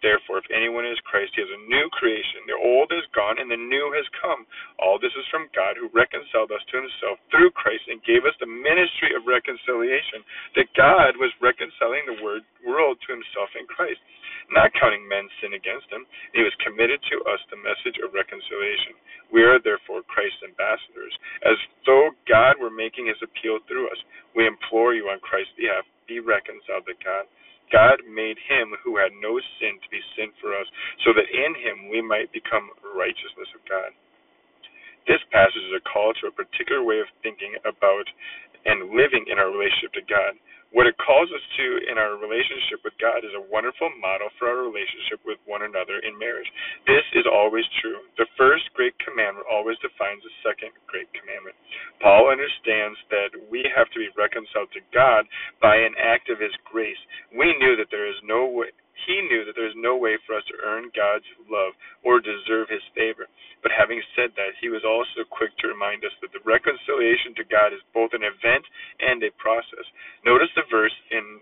Therefore, 0.00 0.40
if 0.40 0.48
anyone 0.48 0.88
is 0.88 0.96
Christ, 1.04 1.36
he 1.36 1.44
is 1.44 1.52
a 1.52 1.66
new 1.68 1.86
creation. 1.92 2.48
The 2.48 2.56
old 2.56 2.88
is 2.88 3.04
gone, 3.12 3.36
and 3.36 3.52
the 3.52 3.60
new 3.60 3.92
has 3.92 4.08
come. 4.16 4.48
All 4.80 4.96
this 4.96 5.12
is 5.12 5.28
from 5.28 5.52
God, 5.52 5.76
who 5.76 5.92
reconciled 5.92 6.48
us 6.52 6.64
to 6.72 6.80
himself 6.80 7.20
through 7.28 7.52
Christ 7.52 7.84
and 7.92 8.00
gave 8.08 8.24
us 8.24 8.36
the 8.40 8.48
ministry 8.48 9.12
of 9.12 9.28
reconciliation. 9.28 10.24
That 10.56 10.72
God 10.72 11.20
was 11.20 11.32
reconciling 11.44 12.08
the 12.08 12.20
world 12.24 12.96
to 12.96 13.10
himself 13.12 13.52
in 13.60 13.68
Christ, 13.68 14.00
not 14.48 14.72
counting 14.80 15.04
men's 15.04 15.32
sin 15.44 15.52
against 15.52 15.92
him. 15.92 16.08
He 16.32 16.40
was 16.40 16.64
committed 16.64 17.04
to 17.12 17.16
us 17.28 17.40
the 17.52 17.60
message 17.60 18.00
of 18.00 18.16
reconciliation. 18.16 18.96
We 19.28 19.44
are 19.44 19.60
therefore 19.60 20.02
Christ's 20.08 20.42
ambassadors, 20.48 21.14
as 21.44 21.60
though 21.84 22.16
God 22.24 22.56
were 22.56 22.72
making 22.72 23.06
his 23.06 23.20
appeal 23.20 23.60
through 23.68 23.92
us. 23.92 24.00
We 24.32 24.48
implore 24.48 24.96
you 24.96 25.12
on 25.12 25.20
Christ's 25.20 25.54
behalf, 25.60 25.84
be 26.08 26.18
reconciled 26.18 26.88
to 26.88 26.96
God. 27.04 27.28
God 27.72 28.02
made 28.06 28.38
him 28.50 28.74
who 28.82 28.98
had 28.98 29.14
no 29.18 29.38
sin 29.58 29.78
to 29.78 29.88
be 29.90 30.02
sin 30.18 30.34
for 30.42 30.54
us, 30.54 30.66
so 31.06 31.14
that 31.14 31.30
in 31.30 31.54
him 31.58 31.90
we 31.90 32.02
might 32.02 32.30
become 32.34 32.70
righteousness 32.94 33.50
of 33.54 33.62
God. 33.66 33.94
This 35.08 35.22
passage 35.32 35.64
is 35.70 35.78
a 35.78 35.88
call 35.88 36.12
to 36.20 36.28
a 36.28 36.34
particular 36.34 36.84
way 36.84 37.00
of 37.00 37.08
thinking 37.22 37.56
about 37.64 38.06
and 38.66 38.92
living 38.92 39.24
in 39.30 39.40
our 39.40 39.48
relationship 39.48 39.96
to 39.96 40.04
God. 40.04 40.36
What 40.70 40.86
it 40.86 40.94
calls 41.02 41.26
us 41.34 41.42
to 41.58 41.66
in 41.90 41.98
our 41.98 42.14
relationship 42.14 42.86
with 42.86 42.94
God 43.02 43.26
is 43.26 43.34
a 43.34 43.48
wonderful 43.50 43.90
model 43.98 44.30
for 44.38 44.46
our 44.46 44.62
relationship 44.62 45.18
with 45.26 45.42
one 45.42 45.66
another 45.66 45.98
in 46.06 46.14
marriage. 46.14 46.46
This 46.86 47.02
is 47.18 47.26
always 47.26 47.66
true. 47.82 47.98
The 48.14 48.30
first 48.38 48.70
great 48.78 48.94
commandment 49.02 49.50
always 49.50 49.78
defines 49.82 50.22
the 50.22 50.34
second 50.46 50.70
great 50.86 51.10
commandment. 51.10 51.58
Paul 51.98 52.30
understands 52.30 52.94
that 53.10 53.34
we 53.50 53.66
have 53.74 53.90
to 53.90 53.98
be 53.98 54.14
reconciled 54.14 54.70
to 54.78 54.82
God 54.94 55.26
by 55.58 55.74
an 55.74 55.98
act 55.98 56.30
of 56.30 56.38
his 56.38 56.54
grace. 56.70 57.00
We 57.34 57.50
knew 57.58 57.74
that 57.74 57.90
there 57.90 58.06
is 58.06 58.18
no 58.22 58.46
way 58.46 58.70
he 59.06 59.20
knew 59.28 59.44
that 59.44 59.54
there 59.54 59.68
is 59.68 59.76
no 59.76 59.96
way 59.96 60.18
for 60.26 60.36
us 60.36 60.44
to 60.48 60.60
earn 60.64 60.90
God's 60.96 61.28
love 61.48 61.72
or 62.04 62.20
deserve 62.20 62.68
his 62.68 62.84
favor. 62.94 63.28
But 63.62 63.76
having 63.76 64.00
said 64.16 64.32
that, 64.36 64.56
he 64.60 64.72
was 64.72 64.84
also 64.84 65.28
quick 65.28 65.52
to 65.60 65.72
remind 65.72 66.04
us 66.04 66.14
that 66.20 66.32
the 66.32 66.44
reconciliation 66.44 67.36
to 67.36 67.44
God 67.44 67.76
is 67.76 67.84
both 67.92 68.16
an 68.16 68.24
event 68.24 68.64
and 69.00 69.20
a 69.22 69.30
process. 69.36 69.84
Notice 70.24 70.52
the 70.56 70.64
verse 70.70 70.94
in 71.10 71.40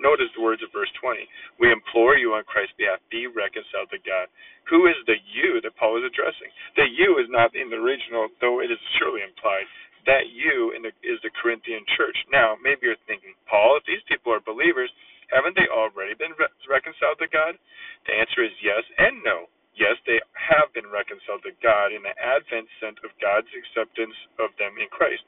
notice 0.00 0.32
the 0.32 0.40
words 0.40 0.64
of 0.64 0.72
verse 0.72 0.88
20. 0.96 1.20
We 1.60 1.68
implore 1.68 2.16
you 2.16 2.32
on 2.32 2.48
Christ's 2.48 2.72
behalf, 2.80 3.04
be 3.12 3.28
reconciled 3.28 3.92
to 3.92 4.00
God. 4.00 4.32
Who 4.72 4.88
is 4.88 4.96
the 5.04 5.20
you 5.28 5.60
that 5.60 5.76
Paul 5.76 6.00
is 6.00 6.08
addressing? 6.08 6.48
The 6.72 6.88
you 6.88 7.20
is 7.20 7.28
not 7.28 7.52
in 7.52 7.68
the 7.68 7.76
original, 7.76 8.32
though 8.40 8.64
it 8.64 8.72
is 8.72 8.80
surely 8.96 9.20
implied. 9.20 9.68
That 10.08 10.32
you 10.32 10.72
the, 10.80 10.92
is 11.04 11.20
the 11.20 11.32
Corinthian 11.36 11.84
church. 11.96 12.16
Now, 12.32 12.56
maybe 12.60 12.88
you're 12.88 13.04
thinking, 13.04 13.36
Paul, 13.44 13.76
if 13.76 13.84
these 13.84 14.04
people 14.08 14.32
are 14.32 14.40
believers, 14.40 14.92
haven't 15.34 15.58
they 15.58 15.66
already 15.66 16.14
been 16.14 16.32
re- 16.38 16.54
reconciled 16.70 17.18
to 17.18 17.28
God? 17.28 17.58
The 18.06 18.14
answer 18.14 18.46
is 18.46 18.54
yes 18.62 18.86
and 18.96 19.18
no. 19.26 19.50
Yes, 19.74 19.98
they 20.06 20.22
have 20.38 20.70
been 20.70 20.86
reconciled 20.86 21.42
to 21.42 21.50
God 21.58 21.90
in 21.90 22.06
the 22.06 22.14
advent 22.14 22.70
sent 22.78 23.02
of 23.02 23.10
God's 23.18 23.50
acceptance 23.50 24.14
of 24.38 24.54
them 24.54 24.78
in 24.78 24.86
Christ. 24.94 25.26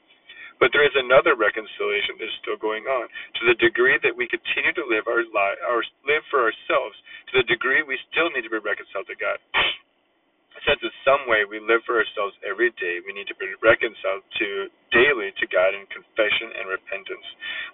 But 0.62 0.70
there 0.72 0.86
is 0.86 0.94
another 0.94 1.34
reconciliation 1.34 2.16
that 2.16 2.30
is 2.30 2.38
still 2.40 2.56
going 2.56 2.86
on. 2.86 3.10
To 3.10 3.42
the 3.50 3.58
degree 3.60 3.98
that 4.00 4.16
we 4.16 4.30
continue 4.30 4.72
to 4.72 4.88
live 4.88 5.04
our 5.10 5.26
life, 5.34 5.58
our 5.66 5.82
live 6.06 6.24
for 6.30 6.46
ourselves, 6.46 6.96
to 7.34 7.42
the 7.42 7.50
degree 7.50 7.82
we 7.82 7.98
still 8.08 8.30
need 8.32 8.46
to 8.46 8.54
be 8.54 8.62
reconciled 8.62 9.10
to 9.10 9.18
God. 9.18 9.36
Since 10.64 10.80
in 10.80 10.94
some 11.04 11.28
way 11.28 11.44
we 11.44 11.60
live 11.60 11.84
for 11.84 12.00
ourselves 12.00 12.32
every 12.46 12.72
day, 12.80 13.04
we 13.04 13.12
need 13.12 13.28
to 13.28 13.36
be 13.36 13.52
reconciled 13.60 14.24
to 14.40 14.48
daily 14.94 15.34
to 15.36 15.44
God 15.52 15.76
in 15.76 15.84
confession 15.92 16.56
and 16.56 16.70
repentance. 16.70 17.26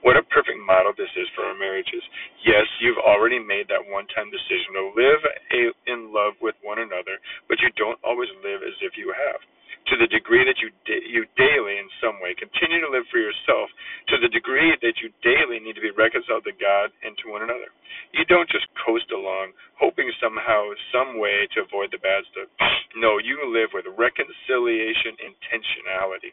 What 0.02 0.18
a 0.18 0.26
perfect 0.32 0.58
model 0.58 0.90
this 0.96 1.12
is 1.14 1.28
for 1.36 1.46
our 1.46 1.54
marriages. 1.54 2.02
Yes, 2.42 2.66
you've 2.82 3.00
already 3.00 3.38
made 3.38 3.70
that 3.70 3.84
one-time 3.86 4.32
decision 4.32 4.74
to 4.74 4.84
live 4.98 5.22
a, 5.54 5.62
in 5.86 6.10
love 6.10 6.34
with 6.42 6.58
one 6.66 6.82
another, 6.82 7.22
but 7.46 7.60
you 7.62 7.70
don't 7.78 8.00
always 8.02 8.30
live 8.42 8.66
as 8.66 8.74
if 8.82 8.98
you 8.98 9.14
have 9.14 9.40
to 9.88 9.96
the 9.98 10.08
degree 10.08 10.44
that 10.44 10.58
you 10.60 10.70
da- 10.86 11.06
you 11.08 11.26
daily 11.36 11.78
in 11.78 11.88
some 12.02 12.20
way 12.20 12.34
continue 12.34 12.80
to 12.80 12.90
live 12.90 13.06
for 13.10 13.18
yourself 13.18 13.70
to 14.08 14.18
the 14.18 14.28
degree 14.30 14.74
that 14.82 14.98
you 15.02 15.10
daily 15.22 15.60
need 15.60 15.74
to 15.74 15.84
be 15.84 15.92
reconciled 15.94 16.44
to 16.44 16.54
God 16.56 16.90
and 17.02 17.16
to 17.22 17.30
one 17.32 17.42
another. 17.42 17.70
You 18.12 18.24
don't 18.26 18.50
just 18.50 18.66
coast 18.86 19.10
along 19.12 19.52
hoping 19.78 20.10
somehow 20.22 20.70
some 20.92 21.18
way 21.18 21.48
to 21.54 21.62
avoid 21.66 21.90
the 21.92 22.02
bad 22.02 22.24
stuff. 22.32 22.48
No 22.96 23.18
you 23.18 23.38
live 23.48 23.70
with 23.74 23.86
reconciliation 23.96 25.16
intentionality 25.22 26.32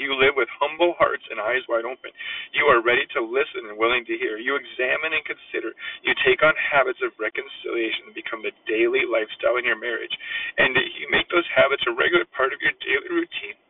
you 0.00 0.16
live 0.16 0.34
with 0.34 0.48
humble 0.56 0.96
hearts 0.96 1.22
and 1.28 1.38
eyes 1.38 1.62
wide 1.68 1.84
open. 1.84 2.10
You 2.56 2.66
are 2.72 2.80
ready 2.80 3.04
to 3.14 3.20
listen 3.20 3.68
and 3.68 3.76
willing 3.76 4.08
to 4.08 4.16
hear. 4.16 4.40
You 4.40 4.56
examine 4.56 5.12
and 5.12 5.24
consider. 5.28 5.76
You 6.02 6.16
take 6.24 6.40
on 6.42 6.56
habits 6.56 7.04
of 7.04 7.12
reconciliation 7.20 8.10
and 8.10 8.16
become 8.16 8.40
the 8.40 8.56
daily 8.64 9.04
lifestyle 9.04 9.60
in 9.60 9.68
your 9.68 9.78
marriage. 9.78 10.12
And 10.58 10.72
you 10.74 11.06
make 11.12 11.28
those 11.28 11.46
habits 11.52 11.84
a 11.86 11.92
regular 11.94 12.26
part 12.32 12.56
of 12.56 12.64
your 12.64 12.74
daily 12.80 13.12
routine. 13.12 13.60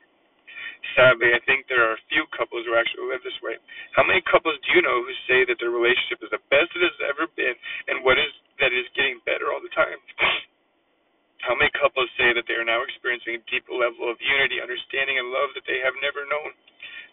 Sadly, 0.97 1.35
I 1.37 1.41
think 1.45 1.69
there 1.69 1.85
are 1.85 1.95
a 1.95 2.07
few 2.09 2.25
couples 2.35 2.65
who 2.65 2.75
actually 2.75 3.07
live 3.11 3.23
this 3.23 3.37
way. 3.45 3.59
How 3.93 4.03
many 4.07 4.25
couples 4.27 4.57
do 4.65 4.69
you 4.75 4.83
know 4.83 5.05
who 5.05 5.13
say 5.29 5.45
that 5.45 5.61
their 5.61 5.75
relationship 5.75 6.25
is 6.25 6.33
the 6.33 6.43
best 6.49 6.73
it 6.73 6.83
has 6.83 6.99
ever 7.05 7.29
been 7.37 7.55
and 7.89 8.03
what 8.03 8.17
is 8.19 8.33
that 8.59 8.73
is 8.73 8.89
getting 8.97 9.21
better 9.29 9.53
all 9.53 9.61
the 9.61 9.73
time? 9.77 10.01
How 11.45 11.57
many 11.57 11.73
couples 11.77 12.09
say 12.21 12.33
that 12.37 12.45
they 12.49 12.57
are 12.57 12.69
now 12.69 12.85
experiencing 12.85 13.41
a 13.41 13.47
deeper 13.49 13.73
level 13.73 14.09
of 14.13 14.21
unity, 14.21 14.61
understanding, 14.61 15.17
and 15.17 15.33
love 15.33 15.53
that 15.57 15.65
they 15.65 15.81
have 15.81 15.97
never 16.05 16.29
known? 16.29 16.53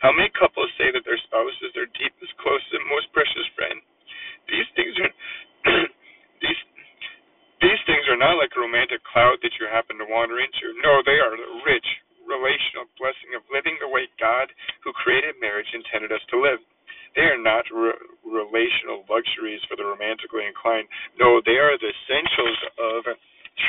How 0.03 0.11
many 0.13 0.29
couples 0.35 0.69
say 0.77 0.91
that 0.93 1.03
their 1.07 1.19
spouse 1.25 1.55
is 1.63 1.73
their 1.73 1.89
deepest, 1.95 2.35
closest, 2.37 2.75
and 2.75 2.85
most 2.91 3.09
precious 3.15 3.47
friend? 3.57 3.79
These 4.51 4.69
things 4.75 4.93
are 4.99 5.11
these 6.43 6.61
these 7.63 7.81
things 7.89 8.05
are 8.11 8.19
not 8.19 8.37
like 8.37 8.53
a 8.53 8.61
romantic 8.61 9.01
cloud 9.09 9.41
that 9.41 9.55
you 9.57 9.65
happen 9.65 9.97
to 9.97 10.05
wander 10.05 10.37
into. 10.37 10.77
No, 10.85 11.01
they 11.01 11.17
are 11.17 11.33
the 11.33 11.51
rich, 11.65 11.87
relational 12.27 12.85
blessing 13.01 13.33
of 13.33 13.41
living 13.49 13.79
the 13.81 13.89
way 13.89 14.05
God, 14.21 14.51
who 14.85 14.93
created 14.93 15.41
marriage, 15.41 15.67
intended 15.73 16.13
us 16.13 16.21
to 16.29 16.37
live. 16.37 16.61
They 17.17 17.25
are 17.25 17.41
not 17.41 17.65
re- 17.73 17.97
relational 18.21 19.01
luxuries 19.09 19.63
for 19.65 19.73
the 19.73 19.89
romantically 19.89 20.45
inclined. 20.45 20.85
No, 21.17 21.41
they 21.41 21.57
are 21.57 21.73
the 21.81 21.89
essentials 21.89 22.59
of 22.77 23.01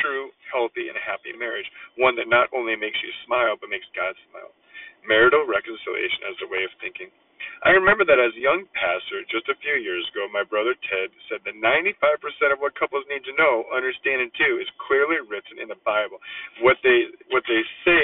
true, 0.01 0.29
healthy, 0.51 0.91
and 0.91 0.97
happy 1.01 1.33
marriage, 1.33 1.65
one 1.97 2.13
that 2.19 2.29
not 2.29 2.51
only 2.53 2.75
makes 2.75 2.99
you 3.01 3.09
smile, 3.25 3.57
but 3.57 3.73
makes 3.73 3.87
God 3.97 4.13
smile. 4.29 4.53
Marital 5.07 5.47
reconciliation 5.47 6.29
as 6.29 6.37
a 6.43 6.51
way 6.51 6.61
of 6.67 6.73
thinking. 6.83 7.09
I 7.63 7.71
remember 7.71 8.03
that 8.03 8.19
as 8.19 8.35
a 8.35 8.43
young 8.43 8.67
pastor 8.75 9.23
just 9.31 9.47
a 9.47 9.59
few 9.63 9.79
years 9.79 10.03
ago, 10.11 10.27
my 10.27 10.43
brother 10.43 10.75
Ted 10.75 11.11
said 11.31 11.39
that 11.47 11.55
95% 11.55 12.51
of 12.51 12.59
what 12.59 12.75
couples 12.75 13.07
need 13.07 13.23
to 13.23 13.35
know, 13.39 13.63
understand, 13.71 14.19
and 14.23 14.31
do 14.35 14.58
is 14.58 14.58
clearly 14.87 15.17
written 15.29 15.59
in 15.61 15.69
the 15.69 15.79
Bible. 15.85 16.19
What 16.61 16.77
they 16.83 17.05
what 17.31 17.43
they 17.47 17.61
say 17.85 18.03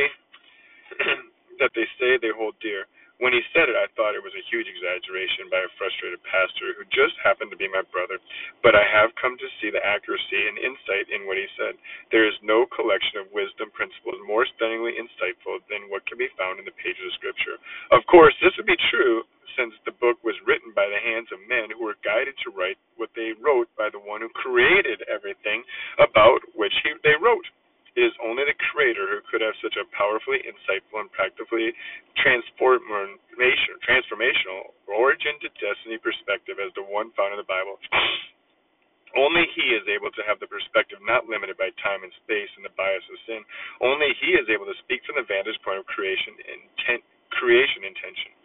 that 1.60 1.72
they 1.76 1.88
say 2.00 2.18
they 2.22 2.34
hold 2.36 2.56
dear. 2.62 2.86
When 3.24 3.32
he 3.32 3.40
said 3.56 3.72
it, 3.72 3.80
I 3.80 3.88
thought 3.96 4.18
it 4.18 4.24
was 4.24 4.36
a 4.36 4.50
huge 4.52 4.68
exaggeration 4.68 5.48
by 5.48 5.64
a 5.64 5.72
frustrated 5.80 6.20
pastor 6.28 6.76
who 6.76 6.84
just 6.92 7.16
happened 7.24 7.48
to 7.52 7.60
be 7.60 7.72
my 7.72 7.84
brother, 7.88 8.20
but 8.60 8.76
I 8.76 8.84
have 8.84 9.16
come 9.16 9.40
to 9.40 9.50
see 9.60 9.72
the 9.72 9.80
accuracy 9.80 10.42
and 10.52 10.60
insight 10.60 11.08
in 11.08 11.24
what 11.24 11.40
he 11.40 11.48
said. 11.56 11.80
There 12.12 12.28
is 12.28 12.36
no 12.44 12.68
collection 12.68 13.24
of 13.24 13.32
wisdom 13.32 13.72
principles 13.72 14.20
more 14.28 14.44
stunningly 14.60 15.00
insightful 15.00 15.64
than 15.72 15.88
what 15.88 16.04
can 16.12 16.20
be 16.20 16.32
found 16.36 16.60
in 16.60 16.68
the 16.68 16.76
pages 16.76 17.08
of 17.08 17.16
Scripture. 17.16 17.56
Of 17.96 18.04
course, 18.12 18.36
this 18.44 18.56
would 18.60 18.68
be 18.68 18.80
true 18.92 19.24
since 19.56 19.72
the 19.88 19.96
book 20.04 20.20
was 20.28 20.36
written 20.44 20.76
by 20.76 20.88
the 20.92 21.00
hands 21.00 21.32
of 21.32 21.40
men 21.48 21.72
who 21.72 21.88
were 21.88 21.96
guided 22.04 22.36
to 22.44 22.52
write 22.52 22.76
what 23.00 23.10
they 23.16 23.32
wrote 23.40 23.72
by 23.80 23.88
the 23.88 24.04
one 24.04 24.20
who 24.20 24.30
created 24.36 25.00
everything 25.08 25.64
about 26.04 26.44
which 26.56 26.76
he, 26.84 26.92
they 27.08 27.16
wrote. 27.16 27.48
It 27.96 28.04
is 28.04 28.16
only 28.20 28.44
the 28.44 28.56
Creator 28.72 29.08
who 29.08 29.20
could 29.32 29.40
have 29.40 29.56
such 29.64 29.80
a 29.80 29.88
powerfully 29.96 30.44
insightful 30.44 31.00
and 31.00 31.12
practically 31.16 31.72
transformation, 32.20 33.80
transformational 33.88 34.76
origin 34.92 35.40
to 35.40 35.50
destiny 35.60 36.00
perspective 36.00 36.60
as 36.60 36.76
the 36.76 36.84
one 36.84 37.16
found 37.16 37.36
in 37.36 37.40
the 37.40 37.48
Bible. 37.48 37.80
Only 39.16 39.48
He 39.56 39.72
is 39.72 39.88
able 39.88 40.12
to 40.12 40.24
have 40.28 40.44
the 40.44 40.52
perspective 40.52 41.00
not 41.08 41.32
limited 41.32 41.56
by 41.56 41.72
time 41.80 42.04
and 42.04 42.12
space 42.28 42.52
and 42.60 42.68
the 42.68 42.76
bias 42.76 43.04
of 43.08 43.18
sin. 43.24 43.42
Only 43.80 44.12
He 44.20 44.36
is 44.36 44.48
able 44.52 44.68
to 44.68 44.76
speak 44.84 45.00
from 45.08 45.16
the 45.16 45.28
vantage 45.28 45.56
point 45.64 45.80
of 45.80 45.88
creation 45.88 46.36
intent, 46.52 47.04
creation 47.32 47.88
intention. 47.88 48.36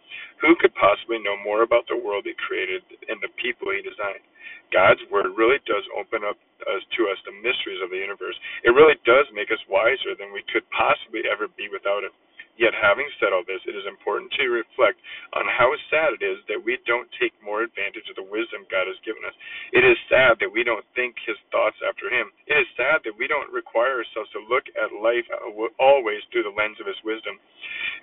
Who 0.46 0.54
could 0.62 0.72
possibly 0.78 1.18
know 1.18 1.36
more 1.42 1.66
about 1.66 1.90
the 1.90 1.98
world 1.98 2.22
He 2.22 2.38
created 2.38 2.86
and 3.10 3.18
the 3.18 3.34
people 3.34 3.74
He 3.74 3.82
designed? 3.82 4.22
God's 4.72 5.02
Word 5.10 5.30
really 5.36 5.58
does 5.66 5.84
open 5.98 6.22
up 6.26 6.38
us 6.66 6.82
to 6.96 7.08
us 7.10 7.18
the 7.24 7.34
mysteries 7.40 7.80
of 7.82 7.90
the 7.90 8.00
universe. 8.00 8.36
It 8.64 8.76
really 8.76 8.98
does 9.08 9.26
make 9.32 9.50
us 9.50 9.60
wiser 9.70 10.14
than 10.18 10.32
we 10.32 10.44
could 10.52 10.66
possibly 10.70 11.26
ever 11.26 11.48
be 11.56 11.68
without 11.72 12.04
it. 12.04 12.12
Yet, 12.60 12.76
having 12.76 13.08
said 13.16 13.32
all 13.32 13.40
this, 13.48 13.64
it 13.64 13.72
is 13.72 13.88
important 13.88 14.28
to 14.36 14.52
reflect 14.52 15.00
on 15.32 15.48
how 15.48 15.72
sad 15.88 16.12
it 16.12 16.20
is 16.20 16.44
that 16.52 16.60
we 16.60 16.76
don't 16.84 17.08
take 17.16 17.32
more 17.40 17.64
advantage 17.64 18.04
of 18.12 18.20
the 18.20 18.28
wisdom 18.28 18.68
God 18.68 18.84
has 18.84 19.00
given 19.00 19.24
us. 19.24 19.32
It 19.72 19.80
is 19.80 19.96
sad 20.12 20.36
that 20.44 20.52
we 20.52 20.60
don't 20.60 20.84
think 20.92 21.16
His 21.24 21.40
thoughts 21.48 21.80
after 21.80 22.12
Him. 22.12 22.28
It 22.44 22.60
is 22.60 22.68
sad 22.76 23.00
that 23.08 23.16
we 23.16 23.24
don't 23.24 23.48
require 23.48 24.04
ourselves 24.04 24.28
to 24.36 24.44
look 24.52 24.68
at 24.76 24.92
life 24.92 25.24
always 25.80 26.20
through 26.28 26.44
the 26.44 26.52
lens 26.52 26.76
of 26.76 26.84
His 26.84 27.00
wisdom. 27.00 27.40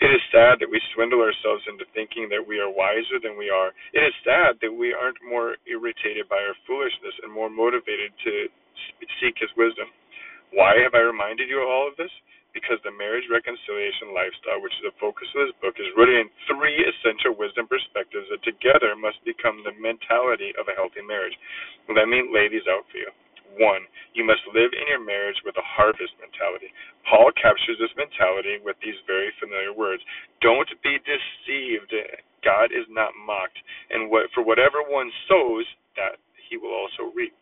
It 0.02 0.10
is 0.10 0.26
sad 0.34 0.58
that 0.58 0.74
we 0.74 0.82
swindle 0.98 1.22
ourselves 1.22 1.62
into 1.70 1.86
thinking 1.94 2.26
that 2.34 2.42
we 2.42 2.58
are 2.58 2.74
wiser 2.74 3.22
than 3.22 3.38
we 3.38 3.54
are. 3.54 3.78
It 3.94 4.02
is 4.10 4.26
sad 4.26 4.58
that 4.66 4.74
we 4.74 4.90
aren't 4.90 5.22
more 5.22 5.62
irritated 5.70 6.26
by 6.34 6.42
our 6.42 6.58
foolishness 6.66 7.14
and 7.22 7.30
more 7.30 7.54
motivated 7.54 8.10
to 8.26 8.50
seek 9.22 9.38
His 9.38 9.54
wisdom. 9.54 9.94
Why 10.50 10.82
have 10.82 10.98
I 10.98 11.06
reminded 11.06 11.46
you 11.46 11.62
of 11.62 11.70
all 11.70 11.86
of 11.86 11.94
this? 12.02 12.10
Because 12.58 12.82
the 12.82 12.90
marriage 12.98 13.30
reconciliation 13.30 14.18
lifestyle, 14.18 14.58
which 14.66 14.74
is 14.82 14.90
the 14.90 14.98
focus 14.98 15.30
of 15.38 15.46
this 15.46 15.58
book, 15.62 15.78
is 15.78 15.94
rooted 15.94 16.26
in 16.26 16.34
three 16.50 16.82
essential 16.82 17.38
wisdom 17.38 17.70
perspectives 17.70 18.26
that 18.34 18.42
together 18.42 18.98
must 18.98 19.22
become 19.22 19.62
the 19.62 19.78
mentality 19.78 20.58
of 20.58 20.66
a 20.66 20.74
healthy 20.74 21.06
marriage. 21.06 21.38
Let 21.86 22.10
me 22.10 22.26
lay 22.26 22.50
these 22.50 22.66
out 22.66 22.90
for 22.90 22.98
you. 22.98 23.14
One, 23.62 23.86
you 24.18 24.26
must 24.26 24.42
live 24.58 24.74
in 24.74 24.90
your 24.90 25.02
marriage 25.02 25.38
with 25.46 25.56
a 25.62 25.66
harvest 25.66 26.18
mentality. 26.18 26.74
Paul 27.06 27.30
captures 27.38 27.78
this 27.78 27.94
mentality 27.94 28.58
with 28.66 28.76
these 28.82 28.98
very 29.06 29.30
familiar 29.38 29.72
words 29.72 30.02
Don't 30.42 30.70
be 30.82 30.98
deceived. 31.06 31.94
God 32.44 32.74
is 32.74 32.90
not 32.90 33.14
mocked. 33.16 33.58
And 33.94 34.10
what, 34.10 34.34
for 34.34 34.42
whatever 34.44 34.82
one 34.82 35.14
sows, 35.30 35.66
that 35.96 36.18
he 36.50 36.58
will 36.58 36.74
also 36.74 37.14
reap. 37.14 37.34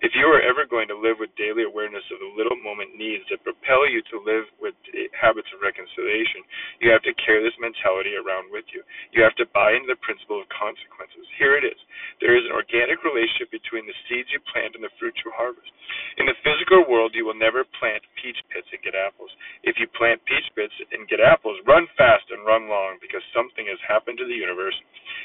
If 0.00 0.16
you 0.16 0.24
are 0.32 0.40
ever 0.40 0.64
going 0.64 0.88
to 0.88 0.96
live 0.96 1.20
with 1.20 1.28
daily 1.36 1.68
awareness 1.68 2.00
of 2.08 2.24
the 2.24 2.32
little 2.32 2.56
moment 2.64 2.96
needs 2.96 3.20
that 3.28 3.44
propel 3.44 3.84
you 3.84 4.00
to 4.08 4.16
live 4.24 4.48
with 4.56 4.72
habits 5.12 5.52
of 5.52 5.60
reconciliation, 5.60 6.40
you 6.80 6.88
have 6.88 7.04
to 7.04 7.12
carry 7.20 7.44
this 7.44 7.52
mentality 7.60 8.16
around 8.16 8.48
with 8.48 8.64
you. 8.72 8.80
You 9.12 9.20
have 9.20 9.36
to 9.36 9.44
buy 9.52 9.76
into 9.76 9.92
the 9.92 10.00
principle 10.00 10.40
of 10.40 10.48
consequences. 10.48 11.28
Here 11.36 11.52
it 11.52 11.68
is. 11.68 11.76
There 12.24 12.32
is 12.32 12.48
an 12.48 12.56
organic 12.56 13.04
relationship 13.04 13.52
between 13.52 13.84
the 13.84 13.96
seeds 14.08 14.32
you 14.32 14.40
plant 14.48 14.72
and 14.72 14.80
the 14.80 14.92
fruit 14.96 15.12
you 15.20 15.36
harvest. 15.36 15.68
In 16.16 16.24
the 16.24 16.38
physical 16.40 16.88
world, 16.88 17.12
you 17.12 17.28
will 17.28 17.36
never 17.36 17.68
plant 17.76 18.00
peach 18.16 18.40
pits 18.48 18.72
and 18.72 18.80
get 18.80 18.96
apples. 18.96 19.30
If 19.68 19.76
you 19.76 19.84
plant 20.00 20.24
peach 20.24 20.48
pits 20.56 20.72
and 20.96 21.12
get 21.12 21.20
apples, 21.20 21.60
run 21.68 21.84
fast 22.00 22.24
and 22.32 22.40
run 22.48 22.72
long 22.72 22.96
because 23.04 23.20
something 23.36 23.68
has 23.68 23.80
happened 23.84 24.16
to 24.16 24.24
the 24.24 24.38
universe. 24.38 24.76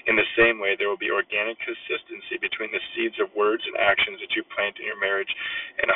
In 0.09 0.19
the 0.19 0.27
same 0.35 0.59
way, 0.59 0.75
there 0.75 0.89
will 0.91 0.99
be 0.99 1.13
organic 1.13 1.55
consistency 1.63 2.41
between 2.41 2.75
the 2.75 2.83
seeds 2.91 3.15
of 3.23 3.31
words 3.37 3.63
and 3.63 3.77
actions 3.77 4.19
that 4.19 4.33
you 4.33 4.43
plant 4.53 4.64
plant 4.65 4.81
in 4.81 4.89
your 4.89 4.97
marriage, 4.97 5.29
and 5.77 5.93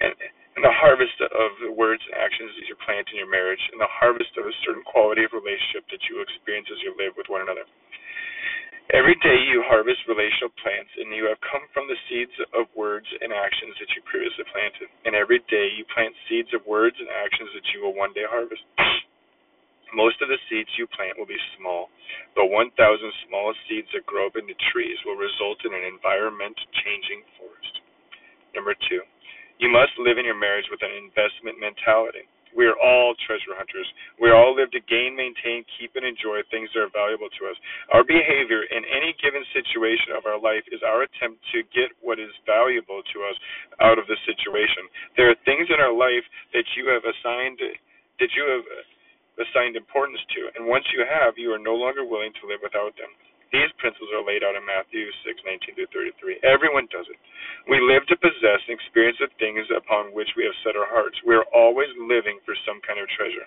and 0.00 0.12
and 0.56 0.64
the 0.64 0.72
harvest 0.72 1.20
of 1.20 1.50
the 1.60 1.68
words 1.68 2.00
and 2.08 2.16
actions 2.16 2.48
that 2.56 2.64
you 2.64 2.76
plant 2.80 3.04
in 3.12 3.20
your 3.20 3.28
marriage, 3.28 3.60
and 3.76 3.76
the 3.76 3.92
harvest 3.92 4.32
of 4.40 4.48
a 4.48 4.54
certain 4.64 4.80
quality 4.88 5.20
of 5.20 5.36
relationship 5.36 5.84
that 5.92 6.00
you 6.08 6.24
experience 6.24 6.64
as 6.72 6.80
you 6.80 6.96
live 6.96 7.12
with 7.20 7.28
one 7.28 7.44
another. 7.44 7.68
Every 8.96 9.18
day 9.20 9.36
you 9.52 9.60
harvest 9.68 10.00
relational 10.08 10.48
plants, 10.62 10.88
and 10.96 11.12
you 11.12 11.28
have 11.28 11.36
come 11.44 11.68
from 11.76 11.84
the 11.90 11.98
seeds 12.08 12.32
of 12.56 12.72
words 12.72 13.04
and 13.20 13.36
actions 13.36 13.76
that 13.76 13.92
you 13.92 14.00
previously 14.08 14.48
planted. 14.48 14.88
And 15.04 15.12
every 15.12 15.44
day 15.52 15.76
you 15.76 15.84
plant 15.92 16.16
seeds 16.30 16.54
of 16.56 16.64
words 16.64 16.96
and 16.96 17.10
actions 17.12 17.52
that 17.52 17.66
you 17.74 17.84
will 17.84 17.92
one 17.92 18.16
day 18.16 18.24
harvest. 18.24 18.64
Most 19.92 20.22
of 20.22 20.30
the 20.30 20.38
seeds 20.48 20.70
you 20.78 20.86
plant 20.94 21.18
will 21.18 21.28
be 21.28 21.40
small, 21.58 21.90
but 22.38 22.48
1,000 22.48 22.72
smallest 23.28 23.60
seeds 23.68 23.90
that 23.92 24.06
grow 24.06 24.30
up 24.30 24.38
into 24.38 24.54
trees 24.72 24.96
will 25.04 25.18
result 25.18 25.60
in 25.66 25.74
an 25.74 25.84
environment 25.84 26.56
changing 26.80 27.26
forest. 27.36 27.55
Number 28.56 28.72
two, 28.88 29.04
you 29.60 29.68
must 29.68 29.92
live 30.00 30.16
in 30.16 30.24
your 30.24 30.38
marriage 30.38 30.66
with 30.72 30.80
an 30.80 30.96
investment 30.96 31.60
mentality. 31.60 32.24
We 32.56 32.64
are 32.64 32.78
all 32.80 33.12
treasure 33.28 33.52
hunters. 33.52 33.84
We 34.16 34.32
all 34.32 34.56
live 34.56 34.72
to 34.72 34.80
gain, 34.88 35.12
maintain, 35.12 35.60
keep, 35.76 35.92
and 35.92 36.08
enjoy 36.08 36.40
things 36.48 36.72
that 36.72 36.88
are 36.88 36.94
valuable 36.96 37.28
to 37.28 37.42
us. 37.52 37.56
Our 37.92 38.00
behavior 38.00 38.64
in 38.72 38.80
any 38.88 39.12
given 39.20 39.44
situation 39.52 40.16
of 40.16 40.24
our 40.24 40.40
life 40.40 40.64
is 40.72 40.80
our 40.80 41.04
attempt 41.04 41.44
to 41.52 41.60
get 41.76 41.92
what 42.00 42.16
is 42.16 42.32
valuable 42.48 43.04
to 43.04 43.18
us 43.28 43.36
out 43.84 44.00
of 44.00 44.08
the 44.08 44.16
situation. 44.24 44.88
There 45.20 45.28
are 45.28 45.36
things 45.44 45.68
in 45.68 45.84
our 45.84 45.92
life 45.92 46.24
that 46.56 46.64
you 46.80 46.88
have 46.88 47.04
assigned, 47.04 47.60
that 47.60 48.32
you 48.32 48.44
have 48.48 48.64
assigned 49.36 49.76
importance 49.76 50.24
to, 50.32 50.48
and 50.56 50.64
once 50.64 50.88
you 50.96 51.04
have, 51.04 51.36
you 51.36 51.52
are 51.52 51.60
no 51.60 51.76
longer 51.76 52.08
willing 52.08 52.32
to 52.40 52.48
live 52.48 52.64
without 52.64 52.96
them. 52.96 53.12
These 53.52 53.70
principles 53.78 54.10
are 54.12 54.26
laid 54.26 54.42
out 54.42 54.56
in 54.58 54.64
Matthew 54.66 55.06
6:19 55.22 55.74
through 55.74 55.86
33. 55.94 56.40
Everyone 56.42 56.86
does 56.90 57.06
it. 57.08 57.18
We 57.68 57.78
live 57.80 58.06
to 58.06 58.16
possess 58.16 58.60
and 58.66 58.74
experience 58.74 59.18
the 59.18 59.28
things 59.38 59.66
upon 59.70 60.12
which 60.12 60.30
we 60.36 60.44
have 60.44 60.56
set 60.64 60.76
our 60.76 60.86
hearts. 60.86 61.18
We 61.22 61.34
are 61.34 61.46
always 61.54 61.88
living 61.98 62.40
for 62.44 62.54
some 62.66 62.80
kind 62.82 62.98
of 62.98 63.08
treasure. 63.10 63.46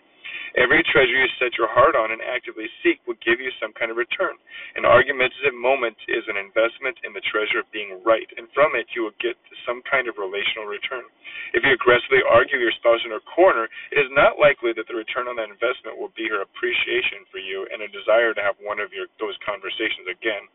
Every 0.57 0.81
treasure 0.89 1.13
you 1.13 1.29
set 1.37 1.57
your 1.57 1.69
heart 1.69 1.95
on 1.95 2.11
and 2.11 2.21
actively 2.25 2.65
seek 2.81 2.99
will 3.05 3.19
give 3.21 3.39
you 3.39 3.51
some 3.61 3.73
kind 3.77 3.91
of 3.91 3.97
return. 3.97 4.35
An 4.75 4.85
argumentative 4.85 5.53
moment 5.53 5.97
is 6.09 6.25
an 6.27 6.37
investment 6.37 6.97
in 7.05 7.13
the 7.13 7.25
treasure 7.29 7.61
of 7.61 7.71
being 7.71 8.01
right, 8.01 8.27
and 8.37 8.49
from 8.53 8.73
it 8.73 8.89
you 8.97 9.05
will 9.05 9.17
get 9.21 9.37
some 9.65 9.81
kind 9.85 10.09
of 10.09 10.17
relational 10.17 10.65
return. 10.69 11.05
If 11.53 11.65
you 11.65 11.73
aggressively 11.73 12.21
argue 12.25 12.61
your 12.61 12.73
spouse 12.77 13.01
in 13.05 13.13
her 13.13 13.23
corner, 13.33 13.69
it 13.93 13.97
is 13.97 14.11
not 14.13 14.41
likely 14.41 14.73
that 14.73 14.85
the 14.89 14.97
return 14.97 15.29
on 15.29 15.37
that 15.37 15.53
investment 15.53 15.97
will 15.97 16.13
be 16.13 16.29
her 16.29 16.41
appreciation 16.41 17.25
for 17.29 17.37
you 17.41 17.65
and 17.69 17.81
a 17.81 17.89
desire 17.89 18.33
to 18.33 18.41
have 18.41 18.57
one 18.61 18.79
of 18.81 18.93
your 18.93 19.07
those 19.21 19.37
conversations 19.45 20.09
again. 20.09 20.45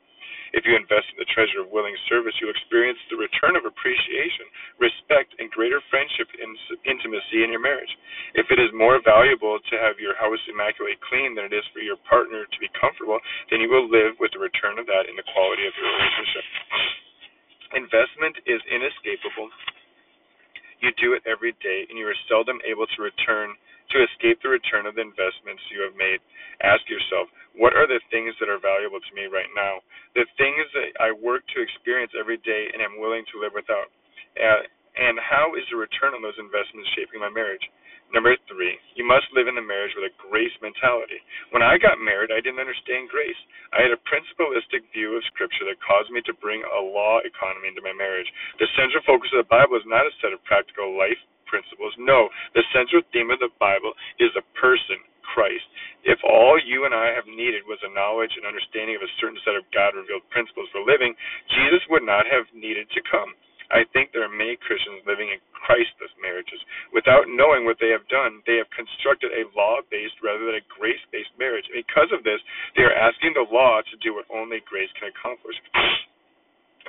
If 0.55 0.63
you 0.63 0.79
invest 0.79 1.11
in 1.11 1.19
the 1.19 1.27
treasure 1.35 1.67
of 1.67 1.75
willing 1.75 1.99
service, 2.07 2.33
you'll 2.39 2.55
experience 2.55 2.99
the 3.11 3.19
return 3.19 3.59
of 3.59 3.67
appreciation, 3.67 4.47
respect, 4.79 5.35
and 5.43 5.51
greater 5.51 5.83
friendship 5.91 6.31
and 6.39 6.55
intimacy 6.87 7.43
in 7.43 7.51
your 7.51 7.59
marriage. 7.59 7.91
If 8.39 8.47
it 8.55 8.63
is 8.63 8.71
more 8.71 9.03
valuable 9.03 9.59
to 9.59 9.75
have 9.83 9.99
your 9.99 10.15
house 10.15 10.39
immaculately 10.47 10.97
clean 11.11 11.35
than 11.35 11.51
it 11.51 11.55
is 11.55 11.67
for 11.75 11.83
your 11.83 11.99
partner 12.07 12.47
to 12.47 12.59
be 12.63 12.71
comfortable, 12.79 13.19
then 13.51 13.59
you 13.59 13.69
will 13.69 13.91
live 13.91 14.15
with 14.23 14.31
the 14.31 14.39
return 14.39 14.79
of 14.79 14.87
that 14.87 15.11
in 15.11 15.19
the 15.19 15.27
quality 15.35 15.67
of 15.67 15.75
your 15.75 15.91
relationship. 15.91 16.47
Investment 17.75 18.39
is 18.47 18.63
inescapable. 18.71 19.51
You 20.79 20.95
do 21.03 21.19
it 21.19 21.27
every 21.27 21.57
day, 21.59 21.91
and 21.91 21.99
you 21.99 22.07
are 22.07 22.15
seldom 22.31 22.63
able 22.63 22.87
to 22.87 22.99
return 23.03 23.59
to 23.91 23.97
escape 24.07 24.41
the 24.43 24.53
return 24.53 24.87
of 24.87 24.95
the 24.95 25.05
investments 25.05 25.63
you 25.71 25.83
have 25.83 25.97
made. 25.99 26.23
Ask 26.63 26.87
yourself, 26.89 27.29
what 27.55 27.75
are 27.75 27.87
the 27.87 28.03
things 28.11 28.35
that 28.39 28.51
are 28.51 28.59
valuable 28.59 28.99
to 28.99 29.13
me 29.15 29.31
right 29.31 29.51
now? 29.55 29.83
The 30.15 30.27
things 30.39 30.67
that 30.75 30.91
I 30.99 31.15
work 31.15 31.47
to 31.55 31.63
experience 31.63 32.13
every 32.19 32.39
day 32.43 32.71
and 32.75 32.83
am 32.83 32.99
willing 32.99 33.25
to 33.31 33.41
live 33.41 33.55
without. 33.55 33.91
Uh, 34.35 34.67
and 34.95 35.19
how 35.19 35.55
is 35.59 35.67
the 35.71 35.79
return 35.79 36.15
on 36.15 36.23
those 36.23 36.39
investments 36.39 36.91
shaping 36.95 37.19
my 37.19 37.31
marriage? 37.31 37.63
Number 38.15 38.37
three, 38.47 38.79
you 38.95 39.03
must 39.03 39.27
live 39.35 39.51
in 39.51 39.59
the 39.59 39.65
marriage 39.65 39.91
with 39.99 40.07
a 40.07 40.15
grace 40.31 40.55
mentality. 40.63 41.19
When 41.51 41.67
I 41.67 41.83
got 41.83 41.99
married, 41.99 42.31
I 42.31 42.39
didn't 42.39 42.63
understand 42.63 43.11
grace. 43.11 43.39
I 43.75 43.83
had 43.83 43.91
a 43.91 44.05
principalistic 44.07 44.87
view 44.95 45.19
of 45.19 45.27
Scripture 45.35 45.67
that 45.67 45.83
caused 45.83 46.15
me 46.15 46.23
to 46.31 46.39
bring 46.39 46.63
a 46.63 46.79
law 46.79 47.19
economy 47.27 47.75
into 47.75 47.83
my 47.83 47.91
marriage. 47.97 48.31
The 48.63 48.71
central 48.79 49.03
focus 49.03 49.35
of 49.35 49.43
the 49.43 49.51
Bible 49.51 49.75
is 49.75 49.89
not 49.91 50.07
a 50.07 50.15
set 50.23 50.31
of 50.31 50.45
practical 50.47 50.95
life 50.95 51.19
principles. 51.51 51.95
No, 51.99 52.29
the 52.55 52.63
central 52.71 53.03
theme 53.11 53.31
of 53.35 53.43
the 53.43 53.51
Bible 53.59 53.95
is 54.23 54.31
a 54.39 54.47
person, 54.59 55.03
Christ. 55.35 55.67
If 56.07 56.23
all 56.23 56.61
you 56.61 56.85
and 56.87 56.95
I 56.95 57.11
have 57.17 57.27
needed 57.45 57.69
was 57.69 57.77
a 57.85 57.93
knowledge 57.93 58.33
and 58.41 58.49
understanding 58.49 58.97
of 58.97 59.05
a 59.05 59.17
certain 59.21 59.37
set 59.45 59.53
of 59.53 59.69
God 59.77 59.93
revealed 59.93 60.25
principles 60.33 60.73
for 60.73 60.81
living, 60.81 61.13
Jesus 61.53 61.85
would 61.93 62.09
not 62.09 62.25
have 62.25 62.49
needed 62.57 62.89
to 62.97 63.05
come. 63.05 63.37
I 63.69 63.85
think 63.93 64.13
there 64.13 64.25
are 64.25 64.33
many 64.33 64.57
Christians 64.61 65.05
living 65.05 65.33
in 65.33 65.41
Christless 65.53 66.13
marriages. 66.21 66.61
Without 66.93 67.29
knowing 67.29 67.65
what 67.65 67.81
they 67.81 67.89
have 67.93 68.05
done, 68.13 68.45
they 68.45 68.61
have 68.61 68.69
constructed 68.73 69.33
a 69.33 69.49
law 69.57 69.81
based 69.89 70.21
rather 70.21 70.45
than 70.45 70.61
a 70.61 70.69
grace 70.73 71.01
based 71.13 71.33
marriage. 71.37 71.69
because 71.73 72.13
of 72.13 72.25
this, 72.25 72.41
they 72.77 72.85
are 72.85 72.97
asking 72.97 73.33
the 73.37 73.49
law 73.49 73.81
to 73.81 73.97
do 74.05 74.15
what 74.15 74.29
only 74.33 74.61
grace 74.69 74.93
can 75.01 75.09
accomplish. 75.09 75.57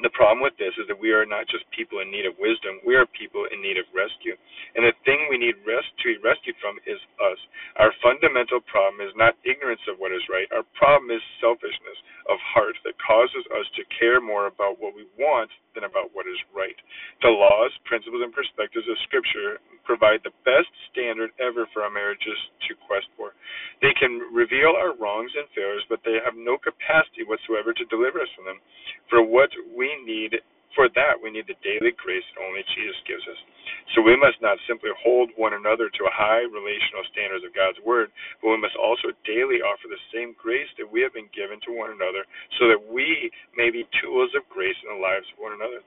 The 0.03 0.11
problem 0.11 0.43
with 0.43 0.57
this 0.59 0.75
is 0.75 0.87
that 0.91 0.99
we 0.99 1.15
are 1.15 1.25
not 1.25 1.47
just 1.47 1.63
people 1.71 2.03
in 2.03 2.11
need 2.11 2.27
of 2.27 2.35
wisdom, 2.35 2.83
we 2.83 2.95
are 2.99 3.07
people 3.15 3.47
in 3.47 3.63
need 3.63 3.79
of 3.79 3.87
rescue. 3.95 4.35
And 4.75 4.83
the 4.83 4.93
thing 5.07 5.27
we 5.31 5.39
need 5.39 5.55
rest 5.63 5.87
to 6.03 6.11
be 6.11 6.19
rescued 6.19 6.59
from 6.59 6.77
is 6.83 6.99
us. 7.23 7.39
Our 7.79 7.95
fundamental 8.03 8.59
problem 8.67 8.99
is 9.01 9.15
not 9.15 9.39
ignorance 9.47 9.81
of 9.87 9.95
what 9.97 10.11
is 10.11 10.21
right. 10.27 10.51
Our 10.51 10.67
problem 10.75 11.15
is 11.15 11.23
selfishness 11.39 11.99
of 12.27 12.37
heart 12.43 12.75
that 12.83 12.99
causes 12.99 13.47
us 13.55 13.67
to 13.79 13.87
care 13.95 14.19
more 14.19 14.51
about 14.51 14.83
what 14.83 14.93
we 14.95 15.07
want 15.15 15.49
than 15.75 15.85
about 15.85 16.15
what 16.15 16.25
is 16.25 16.39
right. 16.55 16.75
The 17.21 17.29
laws, 17.29 17.71
principles, 17.85 18.23
and 18.23 18.33
perspectives 18.33 18.87
of 18.87 18.97
Scripture 19.05 19.59
provide 19.83 20.23
the 20.23 20.33
best 20.47 20.71
standard 20.89 21.35
ever 21.37 21.67
for 21.75 21.83
our 21.85 21.93
marriages 21.93 22.39
to 22.65 22.79
quest 22.87 23.05
for. 23.19 23.35
They 23.83 23.93
can 23.99 24.23
reveal 24.33 24.73
our 24.73 24.95
wrongs 24.97 25.31
and 25.35 25.45
failures, 25.53 25.85
but 25.91 26.01
they 26.07 26.17
have 26.23 26.39
no 26.39 26.57
capacity 26.57 27.27
whatsoever 27.27 27.75
to 27.75 27.85
deliver 27.93 28.23
us 28.23 28.31
from 28.33 28.49
them. 28.49 28.59
For 29.11 29.21
what 29.21 29.51
we 29.75 29.91
need, 30.07 30.41
for 30.75 30.91
that 30.93 31.17
we 31.17 31.31
need 31.31 31.47
the 31.47 31.57
daily 31.63 31.95
grace 31.95 32.23
that 32.35 32.43
only 32.43 32.61
Jesus 32.75 32.99
gives 33.07 33.23
us. 33.25 33.39
So 33.95 34.03
we 34.03 34.19
must 34.19 34.37
not 34.43 34.59
simply 34.67 34.91
hold 34.99 35.31
one 35.39 35.55
another 35.55 35.87
to 35.89 36.03
a 36.05 36.13
high 36.13 36.43
relational 36.45 37.07
standards 37.15 37.47
of 37.47 37.55
God's 37.55 37.79
Word, 37.81 38.11
but 38.43 38.51
we 38.51 38.59
must 38.59 38.75
also 38.75 39.15
daily 39.23 39.63
offer 39.63 39.87
the 39.87 40.01
same 40.11 40.35
grace 40.35 40.69
that 40.77 40.89
we 40.89 41.01
have 41.01 41.15
been 41.15 41.31
given 41.31 41.63
to 41.65 41.71
one 41.73 41.95
another, 41.95 42.27
so 42.59 42.67
that 42.67 42.81
we 42.91 43.31
may 43.55 43.71
be 43.71 43.87
tools 44.03 44.35
of 44.35 44.43
grace 44.51 44.77
in 44.83 44.91
the 44.91 45.01
lives 45.01 45.25
of 45.31 45.39
one 45.39 45.55
another. 45.55 45.81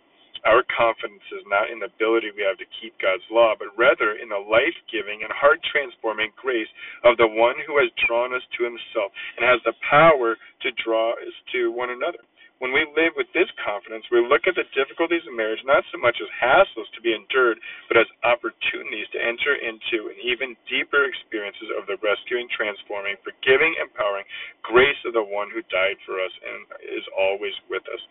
Our 0.47 0.63
confidence 0.71 1.25
is 1.35 1.43
not 1.51 1.71
in 1.71 1.83
the 1.83 1.91
ability 1.91 2.31
we 2.31 2.47
have 2.47 2.59
to 2.63 2.75
keep 2.79 2.95
God's 3.03 3.27
law, 3.31 3.55
but 3.59 3.75
rather 3.75 4.15
in 4.15 4.29
the 4.29 4.39
life 4.39 4.77
giving 4.87 5.23
and 5.23 5.33
heart 5.35 5.59
transforming 5.67 6.31
grace 6.39 6.71
of 7.03 7.17
the 7.19 7.27
one 7.27 7.59
who 7.67 7.79
has 7.79 7.91
drawn 8.07 8.35
us 8.35 8.45
to 8.59 8.65
himself 8.65 9.11
and 9.37 9.43
has 9.43 9.59
the 9.65 9.75
power 9.83 10.39
to 10.63 10.71
draw 10.79 11.19
us 11.19 11.35
to 11.53 11.73
one 11.75 11.91
another. 11.91 12.23
When 12.59 12.75
we 12.75 12.83
live 12.99 13.15
with 13.15 13.31
this 13.31 13.47
confidence, 13.63 14.03
we 14.11 14.19
look 14.19 14.51
at 14.51 14.59
the 14.59 14.67
difficulties 14.75 15.23
of 15.31 15.35
marriage 15.35 15.63
not 15.63 15.87
so 15.95 15.99
much 15.99 16.19
as 16.19 16.27
hassles 16.43 16.91
to 16.91 17.01
be 17.01 17.15
endured, 17.15 17.59
but 17.87 17.97
as 17.97 18.11
opportunities 18.27 19.07
to 19.15 19.23
enter 19.23 19.55
into 19.55 20.11
an 20.11 20.19
even 20.19 20.59
deeper 20.67 21.07
experiences 21.07 21.71
of 21.79 21.87
the 21.87 21.95
rescuing, 22.03 22.51
transforming, 22.51 23.15
forgiving, 23.23 23.79
empowering 23.79 24.27
grace 24.67 24.99
of 25.07 25.15
the 25.15 25.23
one 25.23 25.55
who 25.55 25.63
died 25.71 26.03
for 26.03 26.19
us 26.19 26.35
and 26.43 26.67
is 26.99 27.07
always 27.15 27.55
with 27.71 27.87
us 27.95 28.03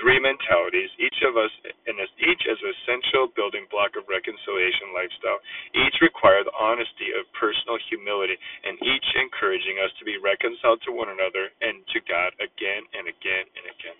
three 0.00 0.20
mentalities, 0.20 0.92
each 1.00 1.20
of 1.24 1.36
us 1.36 1.52
and 1.88 1.96
each 2.20 2.42
as 2.48 2.58
an 2.60 2.70
essential 2.72 3.32
building 3.32 3.64
block 3.72 3.96
of 3.96 4.04
reconciliation 4.08 4.92
lifestyle. 4.92 5.40
Each 5.72 5.96
require 6.04 6.44
the 6.44 6.54
honesty 6.56 7.12
of 7.16 7.28
personal 7.36 7.80
humility, 7.88 8.36
and 8.64 8.76
each 8.80 9.08
encouraging 9.16 9.80
us 9.80 9.92
to 10.00 10.04
be 10.04 10.20
reconciled 10.20 10.80
to 10.84 10.92
one 10.92 11.08
another 11.12 11.52
and 11.64 11.80
to 11.92 11.98
God 12.04 12.36
again 12.40 12.84
and 12.92 13.08
again 13.08 13.44
and 13.56 13.64
again. 13.72 13.98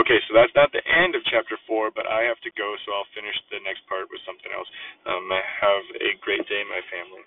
Okay, 0.00 0.16
so 0.24 0.32
that's 0.32 0.52
not 0.56 0.72
the 0.72 0.80
end 0.88 1.12
of 1.12 1.20
chapter 1.28 1.60
four, 1.68 1.92
but 1.92 2.08
I 2.08 2.24
have 2.24 2.40
to 2.48 2.52
go, 2.56 2.72
so 2.84 2.96
I'll 2.96 3.12
finish 3.12 3.36
the 3.52 3.60
next 3.60 3.84
part 3.84 4.08
with 4.08 4.24
something 4.24 4.48
else. 4.48 4.68
Um, 5.04 5.28
have 5.28 5.84
a 6.00 6.16
great 6.24 6.48
day, 6.48 6.64
my 6.64 6.80
family. 6.88 7.24